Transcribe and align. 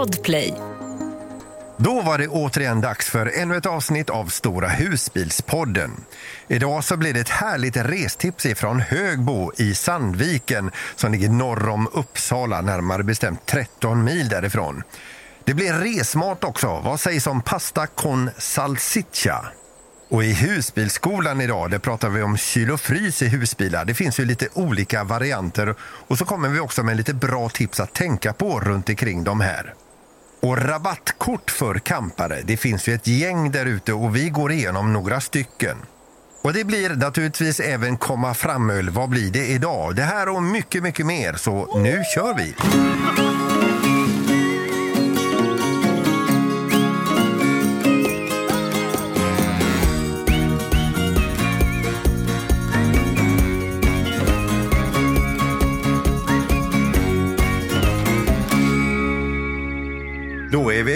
Podplay. 0.00 0.54
Då 1.76 2.02
var 2.02 2.18
det 2.18 2.28
återigen 2.28 2.80
dags 2.80 3.10
för 3.10 3.32
ännu 3.38 3.56
ett 3.56 3.66
avsnitt 3.66 4.10
av 4.10 4.26
Stora 4.26 4.68
husbilspodden. 4.68 5.90
Idag 6.48 6.84
så 6.84 6.96
blir 6.96 7.14
det 7.14 7.20
ett 7.20 7.28
härligt 7.28 7.76
restips 7.76 8.46
ifrån 8.46 8.80
Högbo 8.80 9.52
i 9.56 9.74
Sandviken 9.74 10.70
som 10.96 11.12
ligger 11.12 11.28
norr 11.28 11.68
om 11.68 11.88
Uppsala, 11.92 12.60
närmare 12.60 13.02
bestämt 13.02 13.46
13 13.46 14.04
mil 14.04 14.28
därifrån. 14.28 14.82
Det 15.44 15.54
blir 15.54 15.72
resmat 15.72 16.44
också. 16.44 16.80
Vad 16.84 17.00
sägs 17.00 17.26
om 17.26 17.42
pasta 17.42 17.86
con 17.86 18.30
salsiccia? 18.38 19.44
Och 20.08 20.24
i 20.24 20.32
husbilsskolan 20.32 21.40
idag, 21.40 21.70
det 21.70 21.78
pratar 21.78 22.08
vi 22.08 22.22
om 22.22 22.36
kyl 22.36 22.70
och 22.70 22.80
frys 22.80 23.22
i 23.22 23.28
husbilar. 23.28 23.84
Det 23.84 23.94
finns 23.94 24.20
ju 24.20 24.24
lite 24.24 24.48
olika 24.54 25.04
varianter 25.04 25.74
och 25.80 26.18
så 26.18 26.24
kommer 26.24 26.48
vi 26.48 26.60
också 26.60 26.82
med 26.82 26.96
lite 26.96 27.14
bra 27.14 27.48
tips 27.48 27.80
att 27.80 27.94
tänka 27.94 28.32
på 28.32 28.60
runt 28.60 28.88
omkring 28.88 29.24
de 29.24 29.40
här. 29.40 29.74
Och 30.40 30.58
rabattkort 30.58 31.50
för 31.50 31.78
campare, 31.78 32.40
det 32.44 32.56
finns 32.56 32.88
ju 32.88 32.94
ett 32.94 33.06
gäng 33.06 33.50
där 33.50 33.66
ute 33.66 33.92
och 33.92 34.16
vi 34.16 34.28
går 34.28 34.52
igenom 34.52 34.92
några 34.92 35.20
stycken. 35.20 35.76
Och 36.42 36.52
det 36.52 36.64
blir 36.64 36.90
naturligtvis 36.90 37.60
även 37.60 37.96
komma 37.96 38.34
framöl. 38.34 38.90
Vad 38.90 39.08
blir 39.08 39.30
det 39.30 39.46
idag? 39.46 39.96
Det 39.96 40.02
här 40.02 40.28
och 40.28 40.42
mycket, 40.42 40.82
mycket 40.82 41.06
mer. 41.06 41.34
Så 41.34 41.78
nu 41.78 42.02
kör 42.14 42.34
vi! 42.34 42.54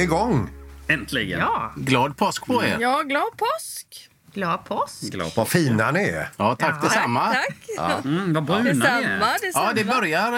Igång! 0.04 0.50
Äntligen. 0.88 1.40
Ja, 1.40 1.73
Glad 1.76 2.16
påsk 2.16 2.46
på 2.46 2.65
er! 2.65 2.76
Ja, 2.80 3.02
glad 3.02 3.37
påsk! 3.37 4.10
glad 4.34 4.65
påsk. 4.65 5.02
Glad 5.12 5.32
Vad 5.37 5.48
fina 5.48 5.90
ni 5.90 6.01
är! 6.09 6.29
Ja, 6.37 6.54
tack 6.56 6.82
detsamma. 6.82 7.34
Tack! 7.76 8.04
Mm, 8.04 8.32
vad 8.34 8.45
bruna 8.45 8.62
ni 8.62 8.68
är. 8.70 9.18
detsamma. 9.42 9.66
Ja, 9.66 9.73
det 9.74 9.84
börjar... 9.84 10.32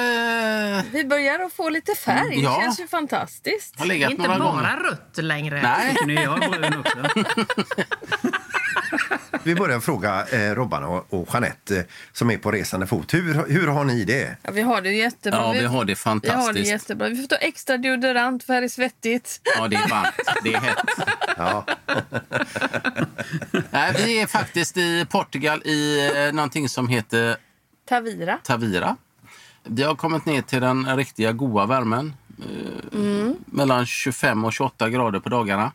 Eh, 0.79 0.83
Vi 0.93 1.05
börjar 1.05 1.39
att 1.45 1.53
få 1.53 1.69
lite 1.69 1.95
färg. 1.95 2.43
Ja. 2.43 2.57
Det 2.57 2.63
känns 2.65 2.81
ju 2.81 2.87
fantastiskt. 2.89 3.79
har 3.79 3.87
Det 3.87 3.93
är 3.93 3.95
legat 3.95 4.11
inte 4.11 4.23
några 4.29 4.39
bara 4.39 4.53
gånger. 4.53 4.77
rött 4.91 5.17
längre. 5.25 5.63
Nej, 5.63 5.91
Tycker 5.91 6.07
ni 6.07 6.15
jag 6.15 6.45
är 6.45 6.49
brun 6.49 6.81
också? 6.81 6.99
Vi 9.47 9.55
börjar 9.55 9.81
fråga 9.81 10.27
eh, 10.27 10.55
Robban 10.55 10.85
och, 10.85 11.07
och 11.15 11.29
Jeanette 11.33 11.79
eh, 11.79 11.85
som 12.13 12.31
är 12.31 12.39
på 12.39 12.51
resande 12.53 12.87
fot. 12.87 13.15
Hur, 13.15 13.45
hur 13.49 13.67
har 13.69 13.85
ni 13.85 14.05
det? 14.05 14.37
Ja, 14.43 14.51
vi 14.51 14.63
har 14.63 14.81
det 14.83 14.93
jättebra. 14.93 15.41
ja, 15.41 15.53
vi 15.53 15.59
har 15.59 15.63
det 15.63 15.67
vi 15.67 15.77
har 15.77 15.85
det 15.85 15.97
fantastiskt. 15.97 16.71
jättebra. 16.71 17.09
Vi 17.09 17.17
får 17.17 17.29
ta 17.29 17.37
extra 17.37 17.77
deodorant 17.77 18.45
för 18.45 18.53
här 18.55 18.63
är 18.63 18.69
svettigt. 18.69 19.41
Ja, 19.57 19.69
det 19.69 19.77
är 19.77 19.89
varmt. 19.89 20.15
Det 20.43 20.55
är 20.55 20.61
hett. 20.61 20.77
Ja. 21.37 21.65
Nej, 23.71 23.95
vi 24.07 24.21
är 24.21 24.27
faktiskt 24.27 24.77
i 24.77 25.07
Portugal 25.11 25.63
i 25.65 26.11
eh, 26.17 26.33
någonting 26.35 26.69
som 26.69 26.89
heter 26.89 27.37
Tavira. 27.89 28.39
Tavira. 28.43 28.97
Vi 29.65 29.83
har 29.83 29.95
kommit 29.95 30.27
ner 30.27 30.43
till 30.43 30.61
den 30.61 30.97
riktiga 30.97 31.33
goa 31.33 31.67
värmen. 31.67 32.15
Eh, 32.39 33.33
Mellan 33.47 33.87
25 33.87 34.45
och 34.45 34.53
28 34.53 34.91
grader 34.91 35.21
på 35.21 35.29
dagarna. 35.29 35.73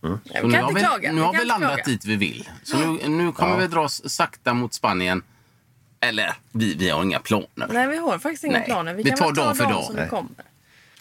Ja, 0.00 0.18
Så 0.40 0.46
vi 0.46 0.52
nu 0.52 0.58
har 0.62 0.72
vi, 0.72 0.80
klaga. 0.80 1.12
nu 1.12 1.20
vi 1.20 1.26
har 1.26 1.32
vi 1.32 1.44
landat 1.44 1.68
klaga. 1.70 1.82
dit 1.84 2.04
vi 2.04 2.16
vill. 2.16 2.48
Så 2.62 2.76
nu, 2.78 3.08
nu 3.08 3.32
kommer 3.32 3.56
vi 3.56 3.66
dra 3.66 3.80
oss 3.80 4.02
sakta 4.10 4.54
mot 4.54 4.74
Spanien. 4.74 5.22
Eller, 6.00 6.34
vi, 6.52 6.74
vi 6.74 6.88
har 6.90 7.02
inga 7.02 7.18
planer. 7.18 7.66
Nej, 7.68 7.86
vi 7.88 7.96
har 7.96 8.18
faktiskt 8.18 8.44
inga 8.44 8.58
Nej, 8.58 8.64
planer. 8.66 8.94
Vi, 8.94 9.02
vi 9.02 9.10
kan 9.10 9.18
tar 9.18 9.32
dag 9.32 9.56
för 9.56 9.64
dag. 9.64 9.90
Nej. 9.94 10.08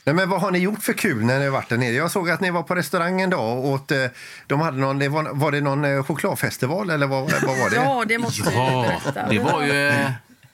Nej, 0.03 0.15
men 0.15 0.29
vad 0.29 0.41
har 0.41 0.51
ni 0.51 0.59
gjort 0.59 0.83
för 0.83 0.93
kul 0.93 1.25
när 1.25 1.39
ni 1.39 1.45
har 1.45 1.51
varit 1.51 1.69
där 1.69 1.77
nere? 1.77 1.91
Jag 1.93 2.11
såg 2.11 2.29
att 2.29 2.41
ni 2.41 2.49
var 2.51 2.63
på 2.63 2.75
restaurang 2.75 3.21
en 3.21 3.29
dag 3.29 3.57
och 3.57 3.65
åt, 3.65 3.91
eh, 3.91 4.05
de 4.47 4.61
hade 4.61 4.77
någon, 4.77 4.99
det 4.99 5.09
var, 5.09 5.23
var 5.33 5.51
det 5.51 5.61
någon 5.61 5.85
eh, 5.85 6.03
chokladfestival 6.03 6.89
eller 6.89 7.07
vad, 7.07 7.21
vad 7.31 7.43
var 7.59 7.69
det? 7.69 7.75
Ja, 7.85 8.03
det 8.07 8.17
måste 8.17 8.49
vi 8.49 8.55
Ja, 8.55 8.85
berätta. 9.03 9.29
det 9.29 9.39
var 9.39 9.63
ju... 9.63 10.05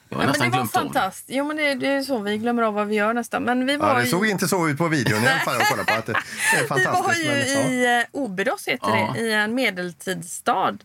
Jag 0.08 0.16
har 0.16 0.22
Ja, 0.22 0.26
men 0.26 0.28
nästan 0.28 0.50
det 0.50 0.58
var 0.58 0.66
fantastiskt. 0.66 1.28
Jo, 1.32 1.44
men 1.44 1.56
det, 1.56 1.74
det 1.74 1.86
är 1.88 2.02
så 2.02 2.18
vi 2.18 2.38
glömmer 2.38 2.62
av 2.62 2.74
vad 2.74 2.86
vi 2.86 2.94
gör 2.94 3.14
nästan. 3.14 3.42
Men 3.42 3.66
vi 3.66 3.76
var 3.76 3.88
Ja, 3.88 4.00
det 4.00 4.06
såg 4.06 4.26
inte 4.26 4.48
så 4.48 4.68
ut 4.68 4.78
på 4.78 4.88
videon 4.88 5.22
i 5.22 5.26
alla 5.26 5.38
fall. 5.40 5.54
Jag 5.58 5.86
på 5.86 5.92
att 5.92 6.06
det, 6.06 6.12
det 6.12 6.58
är 6.58 6.62
Vi 6.78 6.84
var 6.84 6.92
fantastiskt. 6.92 7.24
ju 7.24 7.30
men, 7.30 7.82
ja. 7.82 7.96
i 7.96 8.00
eh, 8.00 8.06
Obedos, 8.12 8.68
heter 8.68 8.88
Ja. 8.88 9.12
det, 9.14 9.20
i 9.20 9.32
en 9.32 9.54
medeltidsstad. 9.54 10.78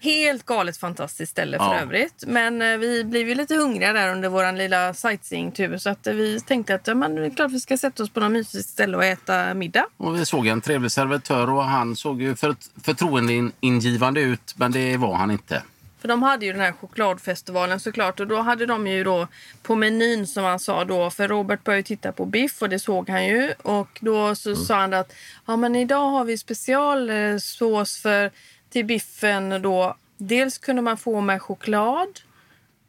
Helt 0.00 0.46
galet 0.46 0.76
fantastiskt 0.76 1.32
ställe 1.32 1.58
för 1.58 1.74
övrigt. 1.74 2.24
Men 2.26 2.62
eh, 2.62 2.78
vi 2.78 3.04
blev 3.04 3.28
ju 3.28 3.34
lite 3.34 3.54
hungriga 3.54 3.92
där 3.92 4.12
under 4.12 4.28
vår 4.28 4.52
lilla 4.52 4.94
sightseeingtur 4.94 5.78
så 5.78 5.90
att 5.90 6.06
eh, 6.06 6.14
vi 6.14 6.40
tänkte 6.40 6.74
att 6.74 6.86
ja, 6.86 6.94
men 6.94 7.14
det 7.14 7.26
är 7.26 7.30
klart 7.30 7.50
vi 7.50 7.60
ska 7.60 7.76
sätta 7.78 8.02
oss 8.02 8.10
på 8.10 8.20
något 8.20 8.30
mysigt 8.32 8.68
ställe 8.68 8.96
och 8.96 9.04
äta 9.04 9.54
middag. 9.54 9.86
Och 9.96 10.16
vi 10.16 10.26
såg 10.26 10.46
en 10.46 10.60
trevlig 10.60 10.92
servitör 10.92 11.50
och 11.50 11.64
han 11.64 11.96
såg 11.96 12.22
ju 12.22 12.36
för, 12.36 12.56
förtroendeingivande 12.84 14.20
ut, 14.20 14.54
men 14.56 14.72
det 14.72 14.96
var 14.96 15.14
han 15.14 15.30
inte. 15.30 15.62
För 16.00 16.08
de 16.08 16.22
hade 16.22 16.46
ju 16.46 16.52
den 16.52 16.60
här 16.60 16.72
chokladfestivalen 16.72 17.80
såklart 17.80 18.20
och 18.20 18.26
då 18.26 18.40
hade 18.40 18.66
de 18.66 18.86
ju 18.86 19.04
då 19.04 19.28
på 19.62 19.74
menyn 19.74 20.26
som 20.26 20.44
han 20.44 20.58
sa 20.58 20.84
då 20.84 21.10
för 21.10 21.28
Robert 21.28 21.64
började 21.64 21.82
titta 21.82 22.12
på 22.12 22.24
biff 22.24 22.62
och 22.62 22.68
det 22.68 22.78
såg 22.78 23.08
han 23.08 23.26
ju. 23.26 23.52
Och 23.62 23.98
då 24.00 24.34
så 24.34 24.56
sa 24.56 24.74
han 24.74 24.94
att 24.94 25.12
ja 25.46 25.56
men 25.56 25.76
idag 25.76 26.10
har 26.10 26.24
vi 26.24 26.38
specialsås 26.38 27.98
för 27.98 28.30
till 28.70 28.84
biffen 28.84 29.62
då. 29.62 29.96
Dels 30.16 30.58
kunde 30.58 30.82
man 30.82 30.96
få 30.96 31.20
med 31.20 31.42
choklad 31.42 32.20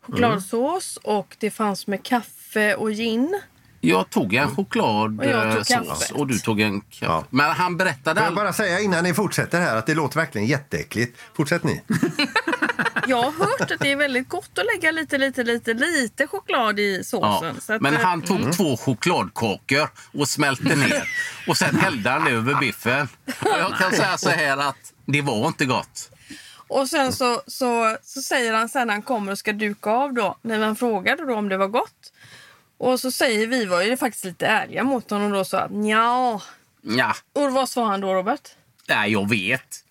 chokladsås 0.09 0.97
och 0.97 1.35
det 1.39 1.51
fanns 1.51 1.87
med 1.87 2.03
kaffe 2.03 2.75
och 2.75 2.91
gin. 2.91 3.41
Jag 3.81 4.09
tog 4.09 4.33
en 4.33 4.55
choklad 4.55 5.19
Och 5.19 5.25
eh, 5.25 5.63
sås 5.63 6.11
och 6.11 6.27
du 6.27 6.39
tog 6.39 6.61
en 6.61 6.81
kaffe. 6.81 7.05
Ja. 7.05 7.23
Men 7.29 7.51
han 7.51 7.77
berättade 7.77 8.19
Får 8.19 8.25
jag 8.27 8.35
bara 8.35 8.53
säga 8.53 8.79
innan 8.79 9.03
ni 9.03 9.13
fortsätter 9.13 9.61
här 9.61 9.75
att 9.77 9.85
det 9.85 9.93
låter 9.95 10.15
verkligen 10.19 10.47
jätteäckligt. 10.47 11.17
Fortsätt 11.33 11.63
ni. 11.63 11.81
Jag 13.07 13.21
har 13.21 13.31
hört 13.31 13.71
att 13.71 13.79
det 13.79 13.91
är 13.91 13.95
väldigt 13.95 14.29
gott 14.29 14.57
att 14.57 14.65
lägga 14.75 14.91
lite, 14.91 15.17
lite, 15.17 15.43
lite, 15.43 15.73
lite 15.73 16.27
choklad 16.27 16.79
i 16.79 16.97
Ja. 16.97 17.03
såsen. 17.03 17.61
Så 17.61 17.73
att, 17.73 17.81
Men 17.81 17.93
eh, 17.93 17.99
han 17.99 18.21
tog 18.21 18.53
två 18.53 18.77
chokladkakor 18.77 19.89
och 20.13 20.29
smälte 20.29 20.75
ner. 20.75 21.09
Och 21.47 21.57
sen 21.57 21.75
hällde 21.75 22.09
han 22.09 22.27
över 22.27 22.53
biffen. 22.55 23.07
Och 23.25 23.59
jag 23.59 23.77
kan 23.77 23.91
säga 23.91 24.17
så 24.17 24.29
här 24.29 24.57
att 24.57 24.93
det 25.05 25.21
var 25.21 25.47
inte 25.47 25.65
gott. 25.65 26.11
Och 26.67 26.87
sen 26.87 27.13
så, 27.13 27.41
så, 27.47 27.97
så 28.03 28.21
säger 28.21 28.53
han 28.53 28.69
sen 28.69 28.87
när 28.87 28.93
han 28.93 29.01
kommer 29.01 29.31
och 29.31 29.37
ska 29.37 29.53
duka 29.53 29.89
av 29.89 30.13
då, 30.13 30.37
när 30.41 30.59
man 30.59 30.75
frågade 30.75 31.25
då 31.25 31.35
om 31.35 31.49
det 31.49 31.57
var 31.57 31.67
gott. 31.67 32.13
Och 32.79 32.99
så 32.99 33.11
säger 33.11 33.47
vi 33.47 33.65
var 33.65 33.81
ju 33.81 33.97
faktiskt 33.97 34.25
lite 34.25 34.47
ärliga 34.47 34.83
mot 34.83 35.09
honom 35.09 35.31
då 35.31 35.45
så 35.45 35.57
att 35.57 35.71
ja. 35.85 36.41
Ja, 36.81 37.15
Och 37.33 37.51
vad 37.51 37.69
sa 37.69 37.85
han 37.87 38.01
då 38.01 38.13
Robert? 38.13 38.41
nej, 38.87 39.11
jag 39.11 39.29
vet. 39.29 39.83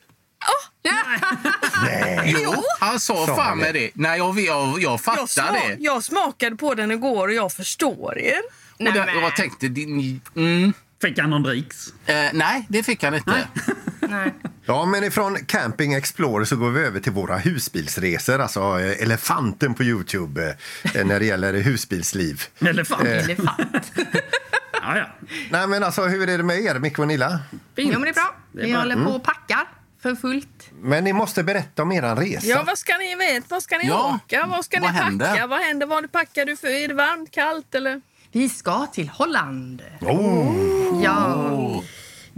Nej. 1.85 2.35
Jo, 2.45 2.55
han 2.81 3.01
sa 3.01 3.27
Sa 3.27 3.37
fan 3.37 3.59
med 3.59 3.75
det. 3.75 3.91
Nej, 3.95 4.19
jag, 4.19 4.41
jag, 4.41 4.69
jag 4.69 4.81
Jag, 4.81 5.01
fattar 5.01 5.23
sma- 5.27 5.53
det. 5.53 5.77
jag 5.81 6.05
smakade 6.05 6.57
på 6.57 6.75
den 6.75 6.91
igår 6.91 7.29
och 7.29 7.35
jag 7.35 7.53
förstår 7.53 8.19
er. 8.19 8.41
Och 8.79 8.85
det, 8.85 9.05
Nej, 9.05 9.15
jag 9.23 9.37
tänkte... 9.37 9.69
din- 9.69 10.21
Mm, 10.37 10.73
Fick 11.03 11.19
han 11.19 11.31
någon 11.31 11.43
dricks? 11.43 11.93
eh, 12.07 12.15
nej, 12.33 12.67
det 12.69 12.83
fick 12.83 13.03
han 13.05 13.15
inte. 13.15 13.49
Nej. 14.01 14.35
Ja, 14.65 14.85
men 14.87 15.05
ifrån 15.05 15.37
Camping 15.47 15.95
Explorer 15.95 16.45
så 16.45 16.57
går 16.57 16.71
vi 16.71 16.81
över 16.81 17.01
till 17.01 17.13
våra 17.13 17.37
husbilsresor. 17.39 18.39
Alltså 18.39 18.61
eh, 18.81 19.03
elefanten 19.03 19.75
på 19.75 19.83
Youtube 19.83 20.57
eh, 20.95 21.05
när 21.07 21.21
det 21.21 21.27
gäller 21.27 21.53
husbilsliv. 21.55 22.43
Elefant? 22.61 23.05
Elefant. 23.09 23.93
Ja, 24.83 24.99
ja. 24.99 25.07
Nej, 25.51 25.67
men 25.67 25.83
alltså 25.85 26.03
hur 26.05 26.29
är 26.29 26.39
det 26.39 26.45
med 26.45 26.59
er, 26.61 26.79
Micke 26.79 26.99
och 26.99 27.09
Nilla? 27.09 27.41
Fint. 27.77 27.93
Jo, 27.93 27.99
men 28.01 28.03
det 28.03 28.09
är 28.09 28.15
bra. 28.15 28.35
Det 28.53 28.61
är 28.61 28.65
Vi 28.67 28.73
bra. 28.73 28.81
håller 28.81 29.05
på 29.05 29.11
och 29.11 29.23
packar 29.23 29.69
för 30.03 30.15
fullt. 30.15 30.71
Men 30.81 31.05
ni 31.05 31.13
måste 31.13 31.43
berätta 31.45 31.83
om 31.83 31.93
er 31.93 32.17
resa. 32.17 32.47
Ja, 32.47 32.63
vad 32.67 32.79
ska 32.79 32.97
ni 32.97 33.15
veta? 33.17 33.47
Vad 33.49 33.63
ska 33.63 33.79
ni 33.79 33.87
Ja, 33.87 34.21
åka? 34.25 34.47
Vad 34.47 34.65
ska 34.65 34.81
vad 34.81 34.91
ni 34.91 34.99
packa? 34.99 35.05
händer? 35.05 35.47
Vad 35.47 35.61
händer? 35.61 35.87
Vad 35.87 36.13
packar 36.13 36.45
du 36.47 36.57
för? 36.57 36.69
Är 36.69 36.89
det 36.89 36.95
varmt, 36.95 37.31
kallt 37.31 37.75
eller? 37.75 38.01
Vi 38.33 38.49
ska 38.49 38.87
till 38.87 39.09
Holland. 39.09 39.83
Oh, 40.01 41.03
Ja. 41.05 41.83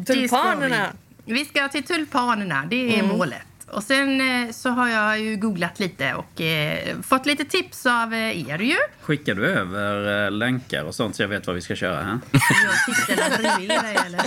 Ska 0.05 0.15
Tulpanerna. 0.15 0.87
Vi. 1.25 1.33
vi 1.33 1.45
ska 1.45 1.69
till 1.69 1.83
tulpanerna, 1.85 2.67
det 2.71 2.99
är 2.99 3.03
målet. 3.03 3.43
Och 3.69 3.83
sen 3.83 4.21
eh, 4.21 4.51
så 4.53 4.69
har 4.71 4.89
jag 4.89 5.21
ju 5.21 5.37
googlat 5.37 5.79
lite 5.79 6.15
och 6.15 6.41
eh, 6.41 7.01
fått 7.03 7.27
lite 7.27 7.45
tips 7.45 7.87
av 7.87 8.15
eh, 8.15 8.51
er 8.51 8.59
ju. 8.59 8.77
Skickar 9.01 9.35
du 9.35 9.47
över 9.47 10.25
eh, 10.27 10.31
länkar 10.31 10.85
och 10.85 10.95
sånt 10.95 11.17
så 11.17 11.23
jag 11.23 11.29
vet 11.29 11.47
vad 11.47 11.57
vi 11.57 11.63
ska 11.63 11.77
köra? 11.77 12.03
Här? 12.03 12.19
Jag 12.33 13.07
tittar 13.07 13.39
bredvid 13.39 13.69
dig 13.69 13.99
eller? 14.07 14.21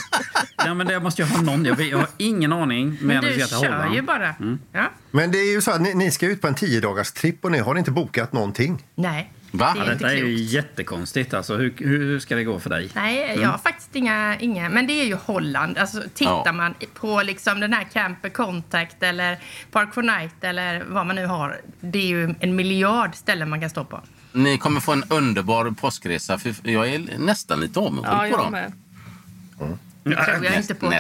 Nej, 0.66 0.76
men 0.76 0.88
det 0.88 1.00
måste 1.00 1.22
jag 1.22 1.30
ha 1.30 1.42
någon. 1.42 1.66
Jag, 1.66 1.98
har 1.98 2.08
ingen 2.18 2.54
aning. 2.54 2.98
Men 3.02 3.24
du 3.24 3.34
kör 3.34 3.56
Holland. 3.58 3.96
ju 3.96 4.02
bara. 4.02 4.36
Ja. 4.72 4.92
Men 5.12 5.32
det 5.32 5.38
är 5.38 5.52
ju 5.52 5.62
så 5.62 5.72
att 5.72 5.82
ni, 5.82 5.94
ni 5.94 6.12
ska 6.12 6.26
ut 6.26 6.42
på 6.42 6.48
en 6.48 6.56
tio 6.56 6.82
dagars 6.82 7.12
tripp 7.12 7.46
och 7.46 7.52
ni 7.52 7.60
har 7.60 7.76
inte 7.76 7.92
bokat 7.92 8.34
någonting. 8.34 8.84
Nej, 8.96 9.34
Va? 9.56 9.74
det 9.76 9.82
är 9.82 9.86
detta 9.86 10.12
är 10.12 10.16
ju 10.18 10.34
jättekonstigt. 10.36 11.34
Alltså, 11.34 11.58
hur, 11.58 11.74
hur, 11.78 12.20
ska 12.20 12.36
det 12.36 12.44
gå 12.44 12.60
för 12.60 12.70
dig? 12.70 12.90
Nej, 12.96 13.38
jag 13.42 13.50
har 13.50 13.58
faktiskt 13.58 13.96
inga, 13.96 14.40
inga... 14.40 14.70
Men 14.70 14.88
det 14.88 14.94
är 14.94 15.06
ju 15.06 15.16
Holland. 15.16 15.78
Alltså, 15.78 16.02
tittar 16.14 16.42
Ja. 16.46 16.52
man 16.52 16.74
på 16.94 17.22
liksom 17.22 17.60
den 17.60 17.74
här 17.74 17.84
Camper 17.84 18.30
Contact 18.30 19.04
eller 19.04 19.40
Park 19.72 19.94
for 19.94 20.04
Night 20.04 20.36
eller 20.44 20.84
vad 20.88 21.06
man 21.06 21.16
nu 21.16 21.26
har. 21.26 21.62
Det 21.82 22.00
är 22.00 22.08
ju 22.08 22.36
en 22.40 22.56
miljard 22.56 23.16
ställen 23.16 23.50
man 23.50 23.62
kan 23.62 23.70
stå 23.70 23.84
på. 23.86 24.02
Ni 24.32 24.58
kommer 24.58 24.80
få 24.82 24.92
en 24.92 25.04
underbar 25.10 25.72
påskresa. 25.72 26.38
För 26.38 26.56
jag 26.64 26.90
är 26.90 27.18
nästan 27.18 27.60
lite 27.60 27.80
avundsjuk 27.80 28.14
Ja, 28.14 28.28
på 28.32 28.38
dem. 28.38 28.52
med. 28.52 28.72
Det 30.10 30.26
tror 30.26 30.46
jag 30.46 30.56
inte 30.56 30.76
på. 30.76 30.94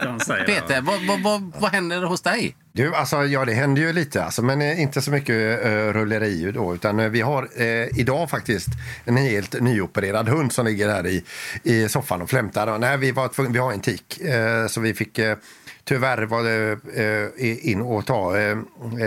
Han 0.00 0.20
säger. 0.20 0.44
Peter, 0.44 0.80
vad, 0.80 1.06
vad, 1.06 1.22
vad, 1.22 1.52
vad 1.58 1.70
händer 1.70 2.02
hos 2.02 2.22
dig? 2.22 2.56
Du, 2.72 2.94
alltså, 2.94 3.24
ja, 3.24 3.44
det 3.44 3.52
händer 3.52 3.82
ju 3.82 3.92
lite, 3.92 4.24
alltså, 4.24 4.42
men 4.42 4.62
eh, 4.62 4.80
inte 4.80 5.02
så 5.02 5.10
mycket 5.10 5.64
uh, 5.66 5.92
rulleri. 5.92 6.52
Då, 6.52 6.74
utan 6.74 7.00
eh, 7.00 7.08
vi 7.08 7.20
har 7.20 7.48
eh, 7.56 7.98
idag 7.98 8.30
faktiskt 8.30 8.68
en 9.04 9.16
helt 9.16 9.60
nyopererad 9.60 10.28
hund 10.28 10.52
som 10.52 10.66
ligger 10.66 10.88
här 10.88 11.06
i, 11.06 11.24
i 11.62 11.88
soffan 11.88 12.22
och 12.22 12.30
flämtar. 12.30 12.78
Nej, 12.78 12.96
vi, 12.96 13.12
var 13.12 13.28
tvungna, 13.28 13.52
vi 13.52 13.58
har 13.58 13.72
en 13.72 13.80
tik, 13.80 14.20
eh, 14.20 14.66
så 14.66 14.80
vi 14.80 14.94
fick 14.94 15.18
eh, 15.18 15.36
tyvärr 15.84 16.22
var 16.22 16.42
det, 16.42 16.72
eh, 17.42 17.70
in 17.70 17.80
och 17.82 18.06
ta 18.06 18.38
eh, 18.38 18.56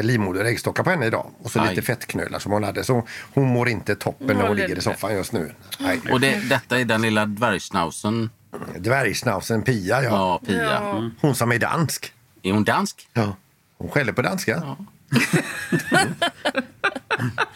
livmoder 0.03 0.43
och 0.43 0.49
äggstockar 0.49 0.83
på 0.83 0.89
henne 0.89 1.05
idag. 1.05 1.31
Och 1.43 1.51
så 1.51 1.59
Aj. 1.59 1.69
lite 1.69 1.81
fettknölar 1.81 2.39
som 2.39 2.51
hon 2.51 2.63
hade. 2.63 2.83
Så 2.83 3.07
hon 3.33 3.45
mår 3.45 3.69
inte 3.69 3.95
toppen 3.95 4.37
när 4.37 4.47
hon 4.47 4.57
ligger 4.57 4.77
i 4.77 4.81
soffan 4.81 5.13
just 5.13 5.31
nu. 5.31 5.51
Nej. 5.79 6.01
Och 6.11 6.19
det, 6.19 6.49
detta 6.49 6.79
är 6.79 6.85
den 6.85 7.01
lilla 7.01 7.25
dvärgschnauzen. 7.25 8.29
Dvärgsnausen 8.77 9.61
Pia, 9.61 10.03
ja. 10.03 10.09
Ja, 10.09 10.41
Pia. 10.47 10.63
Ja. 10.63 10.97
Mm. 10.97 11.11
Hon 11.21 11.35
som 11.35 11.51
är 11.51 11.59
dansk. 11.59 12.13
Är 12.43 12.51
hon 12.51 12.63
dansk? 12.63 13.07
Ja. 13.13 13.35
Hon 13.77 13.89
skäller 13.89 14.13
på 14.13 14.21
danska. 14.21 14.63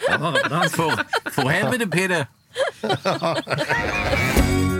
Ja, 0.09 0.33
dans. 0.49 0.71
För, 0.71 0.91
för 1.31 1.41
helvete 1.41 1.87
Peter! 1.87 2.27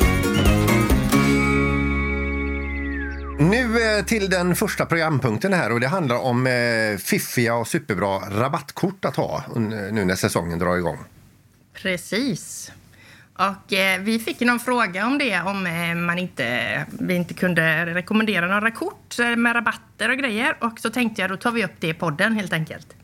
Nu 3.41 3.97
eh, 3.97 4.05
till 4.05 4.29
den 4.29 4.55
första 4.55 4.85
programpunkten 4.85 5.53
här 5.53 5.71
och 5.71 5.79
det 5.79 5.87
handlar 5.87 6.15
om 6.15 6.47
eh, 6.47 6.97
fiffiga 6.97 7.55
och 7.55 7.67
superbra 7.67 8.17
rabattkort 8.17 9.05
att 9.05 9.15
ha 9.15 9.43
nu 9.55 10.05
när 10.05 10.15
säsongen 10.15 10.59
drar 10.59 10.77
igång. 10.77 10.97
Precis. 11.73 12.71
Och 13.33 13.73
eh, 13.73 14.01
vi 14.01 14.19
fick 14.19 14.39
någon 14.39 14.59
fråga 14.59 15.05
om 15.05 15.17
det, 15.17 15.41
om 15.41 15.67
eh, 15.67 15.95
man 15.95 16.19
inte, 16.19 16.85
vi 16.99 17.15
inte 17.15 17.33
kunde 17.33 17.85
rekommendera 17.85 18.47
några 18.47 18.71
kort 18.71 19.17
med 19.37 19.55
rabatter 19.55 20.09
och 20.09 20.17
grejer. 20.17 20.57
Och 20.59 20.79
så 20.79 20.89
tänkte 20.89 21.21
jag, 21.21 21.31
då 21.31 21.37
tar 21.37 21.51
vi 21.51 21.65
upp 21.65 21.75
det 21.79 21.87
i 21.87 21.93
podden 21.93 22.35
helt 22.35 22.53
enkelt. 22.53 22.95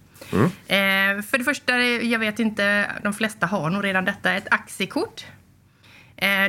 Eh, 0.67 1.21
för 1.21 1.37
det 1.37 1.43
första, 1.43 1.79
jag 1.81 2.19
vet 2.19 2.39
inte, 2.39 2.91
de 3.03 3.13
flesta 3.13 3.45
har 3.45 3.69
nog 3.69 3.83
redan 3.83 4.05
detta, 4.05 4.33
ett 4.33 4.47
aktiekort. 4.51 5.25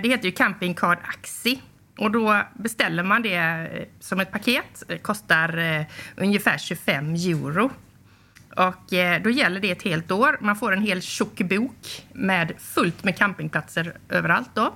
Det 0.03 0.09
heter 0.09 0.25
ju 0.25 0.33
Camping 0.33 0.75
Card 0.75 0.99
Axi. 1.05 1.61
Och 1.99 2.11
då 2.11 2.43
beställer 2.55 3.03
man 3.03 3.23
det 3.23 3.35
eh, 3.35 3.87
som 4.01 4.21
ett 4.21 4.33
paket. 4.33 4.83
Det 4.87 4.99
kostar 4.99 5.59
eh, 5.59 5.83
ungefär 6.17 6.59
25 6.59 7.15
euro. 7.15 7.71
Och 8.57 8.93
eh, 8.93 9.23
då 9.23 9.31
gäller 9.31 9.61
det 9.61 9.71
ett 9.71 9.83
helt 9.83 10.11
år. 10.11 10.39
Man 10.41 10.57
får 10.57 10.73
en 10.73 10.83
hel 10.83 11.03
tjock 11.03 11.39
bok 11.39 12.07
med 12.13 12.53
fullt 12.59 13.05
med 13.05 13.17
campingplatser 13.17 13.97
överallt 14.09 14.51
då. 14.55 14.75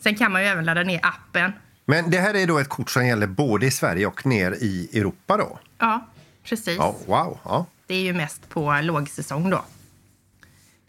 Sen 0.00 0.14
kan 0.14 0.32
man 0.32 0.42
ju 0.42 0.48
även 0.48 0.64
ladda 0.64 0.82
ner 0.82 1.00
appen. 1.02 1.52
Men 1.84 2.10
det 2.10 2.18
här 2.18 2.34
är 2.34 2.46
då 2.46 2.58
ett 2.58 2.68
kort 2.68 2.90
som 2.90 3.06
gäller 3.06 3.26
både 3.26 3.66
i 3.66 3.70
Sverige 3.70 4.06
och 4.06 4.26
ner 4.26 4.52
i 4.52 4.88
Europa 4.92 5.36
då? 5.36 5.58
Ja, 5.78 6.06
precis. 6.44 6.76
Ja, 6.76 6.96
wow. 7.06 7.38
Ja. 7.44 7.66
Det 7.86 7.94
är 7.94 8.02
ju 8.02 8.12
mest 8.12 8.48
på 8.48 8.80
lågsäsong 8.82 9.50
då. 9.50 9.64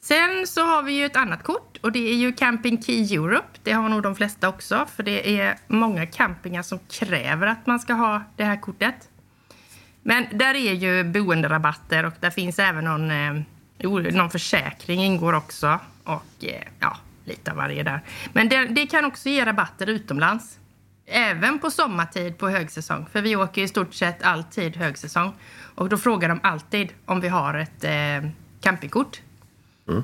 Sen 0.07 0.47
så 0.47 0.65
har 0.65 0.83
vi 0.83 0.93
ju 0.93 1.05
ett 1.05 1.15
annat 1.15 1.43
kort 1.43 1.77
och 1.81 1.91
det 1.91 2.09
är 2.09 2.15
ju 2.15 2.31
Camping 2.31 2.81
Key 2.81 3.15
Europe. 3.15 3.59
Det 3.63 3.71
har 3.71 3.89
nog 3.89 4.03
de 4.03 4.15
flesta 4.15 4.49
också 4.49 4.85
för 4.95 5.03
det 5.03 5.39
är 5.39 5.57
många 5.67 6.05
campingar 6.05 6.61
som 6.61 6.79
kräver 6.89 7.47
att 7.47 7.67
man 7.67 7.79
ska 7.79 7.93
ha 7.93 8.23
det 8.35 8.43
här 8.43 8.61
kortet. 8.61 9.09
Men 10.01 10.25
där 10.31 10.55
är 10.55 10.73
ju 10.73 11.03
boenderabatter 11.03 12.05
och 12.05 12.13
där 12.19 12.29
finns 12.29 12.59
även 12.59 12.83
någon, 12.83 13.11
eh, 13.11 14.13
någon 14.13 14.29
försäkring 14.29 15.03
ingår 15.03 15.33
också. 15.33 15.79
Och 16.03 16.43
eh, 16.45 16.61
ja, 16.79 16.97
lite 17.23 17.51
av 17.51 17.57
varje 17.57 17.83
där. 17.83 18.01
Men 18.33 18.49
det, 18.49 18.65
det 18.65 18.87
kan 18.87 19.05
också 19.05 19.29
ge 19.29 19.45
rabatter 19.45 19.87
utomlands. 19.89 20.59
Även 21.05 21.59
på 21.59 21.71
sommartid 21.71 22.37
på 22.37 22.49
högsäsong. 22.49 23.05
För 23.11 23.21
vi 23.21 23.35
åker 23.35 23.61
i 23.61 23.67
stort 23.67 23.93
sett 23.93 24.23
alltid 24.23 24.75
högsäsong. 24.75 25.33
Och 25.75 25.89
då 25.89 25.97
frågar 25.97 26.29
de 26.29 26.39
alltid 26.43 26.93
om 27.05 27.21
vi 27.21 27.27
har 27.27 27.53
ett 27.53 27.83
eh, 27.83 28.31
campingkort. 28.61 29.21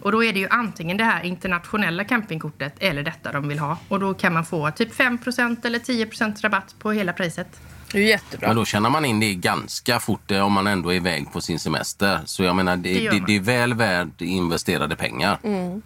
Och 0.01 0.12
då 0.12 0.24
är 0.24 0.33
det 0.33 0.39
ju 0.39 0.48
antingen 0.50 0.98
det 0.98 1.04
här 1.04 1.24
internationella 1.24 2.04
campingkortet 2.04 2.75
eller 2.80 3.04
detta 3.04 3.31
de 3.31 3.48
vill 3.48 3.60
ha. 3.60 3.78
Och 3.88 4.00
då 4.00 4.13
kan 4.13 4.33
man 4.33 4.45
få 4.45 4.72
typ 4.72 4.94
5% 4.94 5.66
eller 5.66 5.80
10% 5.80 6.42
rabatt 6.42 6.75
på 6.80 6.92
hela 6.92 7.13
priset. 7.13 7.62
Det 7.92 7.98
är 7.98 8.01
ju 8.01 8.07
jättebra. 8.07 8.48
Men 8.48 8.56
då 8.56 8.66
känner 8.66 8.89
man 8.89 9.06
in 9.06 9.19
det 9.19 9.33
ganska 9.33 10.00
fort 10.00 10.31
eh, 10.31 10.45
om 10.45 10.54
man 10.54 10.68
ändå 10.68 10.89
är 10.89 10.95
iväg 10.95 11.33
på 11.33 11.42
sin 11.42 11.60
semester. 11.60 12.19
Så 12.25 12.44
jag 12.44 12.56
menar, 12.56 12.78
det, 12.78 12.94
Det 12.94 13.10
det, 13.10 13.24
det 13.28 13.36
är 13.36 13.39
väl 13.39 13.74
värt 13.74 14.22
investerade 14.22 14.95
pengar. 14.95 15.38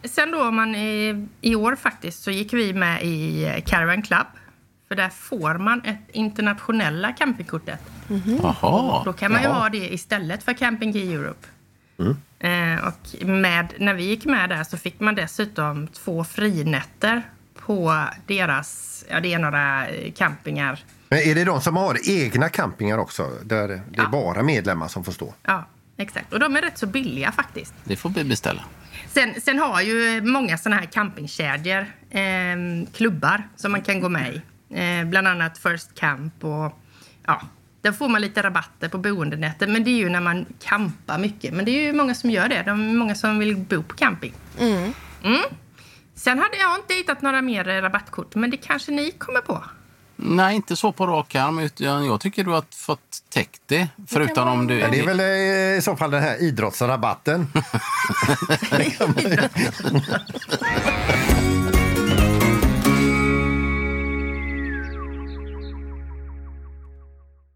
Sen 0.04 0.32
då, 0.32 0.48
om 0.48 0.56
man 0.56 0.76
i, 0.76 1.28
i 1.42 1.56
år 1.56 1.76
faktiskt, 1.76 2.24
så 2.24 2.32
gick 2.32 2.54
vi 2.54 2.74
med 2.74 3.04
i 3.04 3.64
Caravan 3.66 4.02
Club. 4.02 4.28
För 4.88 4.96
där 4.96 5.10
får 5.10 5.58
man 5.58 5.82
ett 5.86 6.10
internationella 6.12 7.12
campingkortet. 7.12 7.80
Jaha. 8.42 9.02
Då 9.06 9.14
kan 9.14 9.32
man 9.32 9.42
ju 9.42 9.48
Jaha. 9.48 9.60
ha 9.60 9.70
det 9.70 9.94
istället 9.94 10.44
för 10.44 10.54
Camping 10.54 10.94
Key 10.94 11.14
Europe. 11.14 11.48
Eh, 12.40 12.88
och 12.88 13.26
med, 13.28 13.74
när 13.80 13.94
vi 13.94 14.04
gick 14.04 14.26
med 14.26 14.50
där 14.50 14.64
så 14.64 14.78
fick 14.78 15.00
man 15.00 15.16
dessutom 15.16 15.88
två 15.88 16.24
frinätter 16.24 17.22
på 17.66 18.04
deras, 18.28 19.06
ja 19.10 19.20
det 19.20 19.34
är 19.34 19.40
några 19.40 19.88
eh, 19.88 20.12
campingar. 20.14 20.84
Men 21.10 21.20
är 21.20 21.36
det 21.36 21.44
de 21.44 21.62
som 21.62 21.76
har 21.78 21.98
egna 22.10 22.50
campingar 22.50 22.98
också? 22.98 23.32
Där 23.44 23.68
det 23.68 23.74
är 23.74 23.82
Ja. 23.94 24.10
bara 24.10 24.44
medlemmar 24.44 24.88
som 24.88 25.04
får 25.04 25.12
stå? 25.12 25.34
Ja, 25.44 25.68
exakt. 25.98 26.34
Och 26.34 26.40
de 26.40 26.56
är 26.56 26.62
rätt 26.62 26.78
så 26.78 26.88
billiga 26.88 27.32
faktiskt. 27.32 27.74
Det 27.84 27.96
får 27.96 28.10
vi 28.10 28.24
beställa. 28.24 28.62
Sen, 29.08 29.42
sen 29.42 29.60
har 29.60 29.82
ju 29.82 30.22
många 30.22 30.58
såna 30.58 30.76
här 30.76 30.86
campingkedjor 30.86 31.86
eh, 32.10 32.56
klubbar 32.94 33.48
som 33.56 33.72
man 33.72 33.82
kan 33.82 34.00
gå 34.00 34.10
med 34.10 34.34
i. 34.34 34.42
Eh, 34.80 35.06
bland 35.08 35.28
annat 35.28 35.58
First 35.58 35.96
Camp 36.00 36.44
och 36.44 36.80
ja, 37.26 37.42
där 37.86 37.92
får 37.92 38.10
man 38.10 38.22
lite 38.22 38.42
rabatter 38.42 38.90
på 38.90 38.98
boendenätter. 38.98 39.68
Men 39.68 39.84
det 39.84 39.90
är 39.90 39.98
ju 39.98 40.10
när 40.10 40.22
man 40.22 40.46
campar 40.64 41.18
mycket. 41.18 41.54
Men 41.54 41.66
det 41.66 41.72
är 41.72 41.82
ju 41.82 41.94
många 41.94 42.16
som 42.16 42.30
gör 42.30 42.48
det. 42.48 42.64
De 42.64 42.90
är 42.90 42.94
många 42.94 43.16
som 43.16 43.40
vill 43.40 43.56
bo 43.58 43.84
på 43.84 43.96
camping. 43.96 44.34
Mm. 44.60 44.94
Sen 46.16 46.40
hade 46.40 46.58
jag 46.58 46.76
inte 46.76 46.94
hittat 46.94 47.22
några 47.22 47.42
mer 47.42 47.82
rabattkort, 47.82 48.36
men 48.36 48.50
det 48.50 48.58
kanske 48.58 48.92
ni 48.92 49.12
kommer 49.12 49.42
på. 49.42 49.64
Nej, 50.16 50.56
inte 50.56 50.76
så 50.76 50.92
på 50.92 51.08
rak 51.08 51.36
arm. 51.36 51.60
Utan 51.60 52.06
jag 52.06 52.22
tycker 52.22 52.44
du 52.44 52.52
har 52.52 52.64
fått 52.76 53.24
täckt 53.34 53.62
det. 53.66 53.88
Förutom 54.08 54.48
om 54.48 54.68
du... 54.68 54.80
Ja, 54.80 54.88
det 54.92 55.00
är 55.00 55.06
väl 55.06 55.20
eh, 55.20 55.78
i 55.78 55.82
så 55.82 55.96
fall 55.96 56.12
den 56.12 56.24
här 56.24 56.42
idrottsrabatten. 56.42 57.48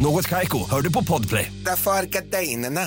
Något 0.00 0.28
Kaiko, 0.28 0.70
hör 0.70 0.80
du 0.80 0.92
på 0.92 1.04
Podplay. 1.04 1.52
Därför 1.64 1.90
är 1.90 2.02
gardinerna. 2.02 2.80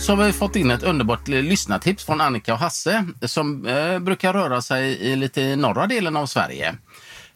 Så 0.00 0.14
har 0.14 0.24
vi 0.24 0.32
fått 0.32 0.56
in 0.56 0.70
ett 0.70 0.82
underbart 0.82 1.28
lyssnartips 1.28 2.04
från 2.04 2.20
Annika 2.20 2.52
och 2.52 2.58
Hasse 2.58 3.06
som 3.22 3.66
eh, 3.66 3.98
brukar 3.98 4.32
röra 4.32 4.62
sig 4.62 4.90
i 4.90 5.16
lite 5.16 5.56
norra 5.56 5.86
delen 5.86 6.16
av 6.16 6.26
Sverige. 6.26 6.74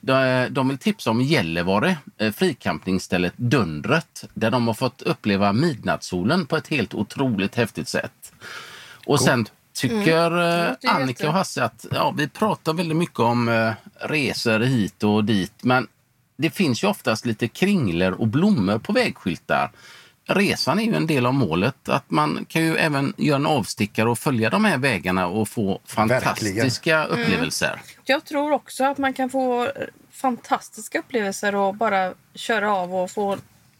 De, 0.01 0.49
de 0.51 0.69
vill 0.69 0.79
tipsa 0.79 1.11
om 1.11 1.21
Gällivare, 1.21 1.97
eh, 2.19 2.33
fricampingstället 2.33 3.33
Dundret, 3.37 4.25
där 4.35 4.51
de 4.51 4.67
har 4.67 4.75
fått 4.75 5.03
uppleva 5.03 5.53
midnattssolen 5.53 6.47
på 6.47 6.57
ett 6.57 6.69
helt 6.69 6.95
otroligt 6.95 7.55
häftigt 7.55 7.89
sätt. 7.89 8.33
Och 9.07 9.21
sen 9.21 9.47
tycker 9.77 10.31
eh, 10.31 10.69
låter 10.69 10.79
ju 10.83 10.89
Annika 10.89 11.29
och 11.29 11.35
Hasse 11.35 11.65
att 11.65 11.87
ja, 11.91 12.15
vi 12.17 12.29
pratar 12.29 12.73
väldigt 12.73 12.97
mycket 12.97 13.19
om 13.19 13.49
eh, 13.49 13.73
resor 14.01 14.61
hit 14.61 15.03
och 15.03 15.25
dit, 15.25 15.53
men 15.63 15.87
det 16.37 16.51
finns 16.51 16.85
ju 16.85 16.89
oftast 16.89 17.27
lite 17.27 17.49
kringlor 17.49 18.13
och 18.13 18.29
blommor 18.29 18.79
på 18.79 18.93
vägskyltar. 18.93 19.71
Resan 20.29 20.79
är 20.79 20.85
ju 20.85 20.95
en 20.95 21.07
del 21.07 21.27
av 21.27 21.35
målet. 21.35 21.89
Att 21.89 22.11
man 22.11 22.45
kan 22.49 22.63
ju 22.63 22.77
även 22.77 23.15
göra 23.17 23.37
en 23.37 23.47
avstickare 23.47 24.11
och 24.11 24.19
följa 24.19 24.51
de 24.51 24.65
här 24.65 24.79
vägarna 24.79 25.27
och 25.27 25.49
få 25.49 25.81
fantastiska 25.85 27.05
upplevelser. 27.05 27.81
Jag 28.05 28.25
tror 28.25 28.53
också 28.53 28.85
att 28.85 28.99
man 28.99 29.13
kan 29.13 29.31
få 29.31 29.65
eh, 29.65 29.71
fantastiska 30.11 30.99
upplevelser 30.99 31.55
och 31.55 31.75
bara 31.75 32.13
köra 32.35 32.75
av 32.75 32.95
och 32.95 33.11
få 33.11 33.37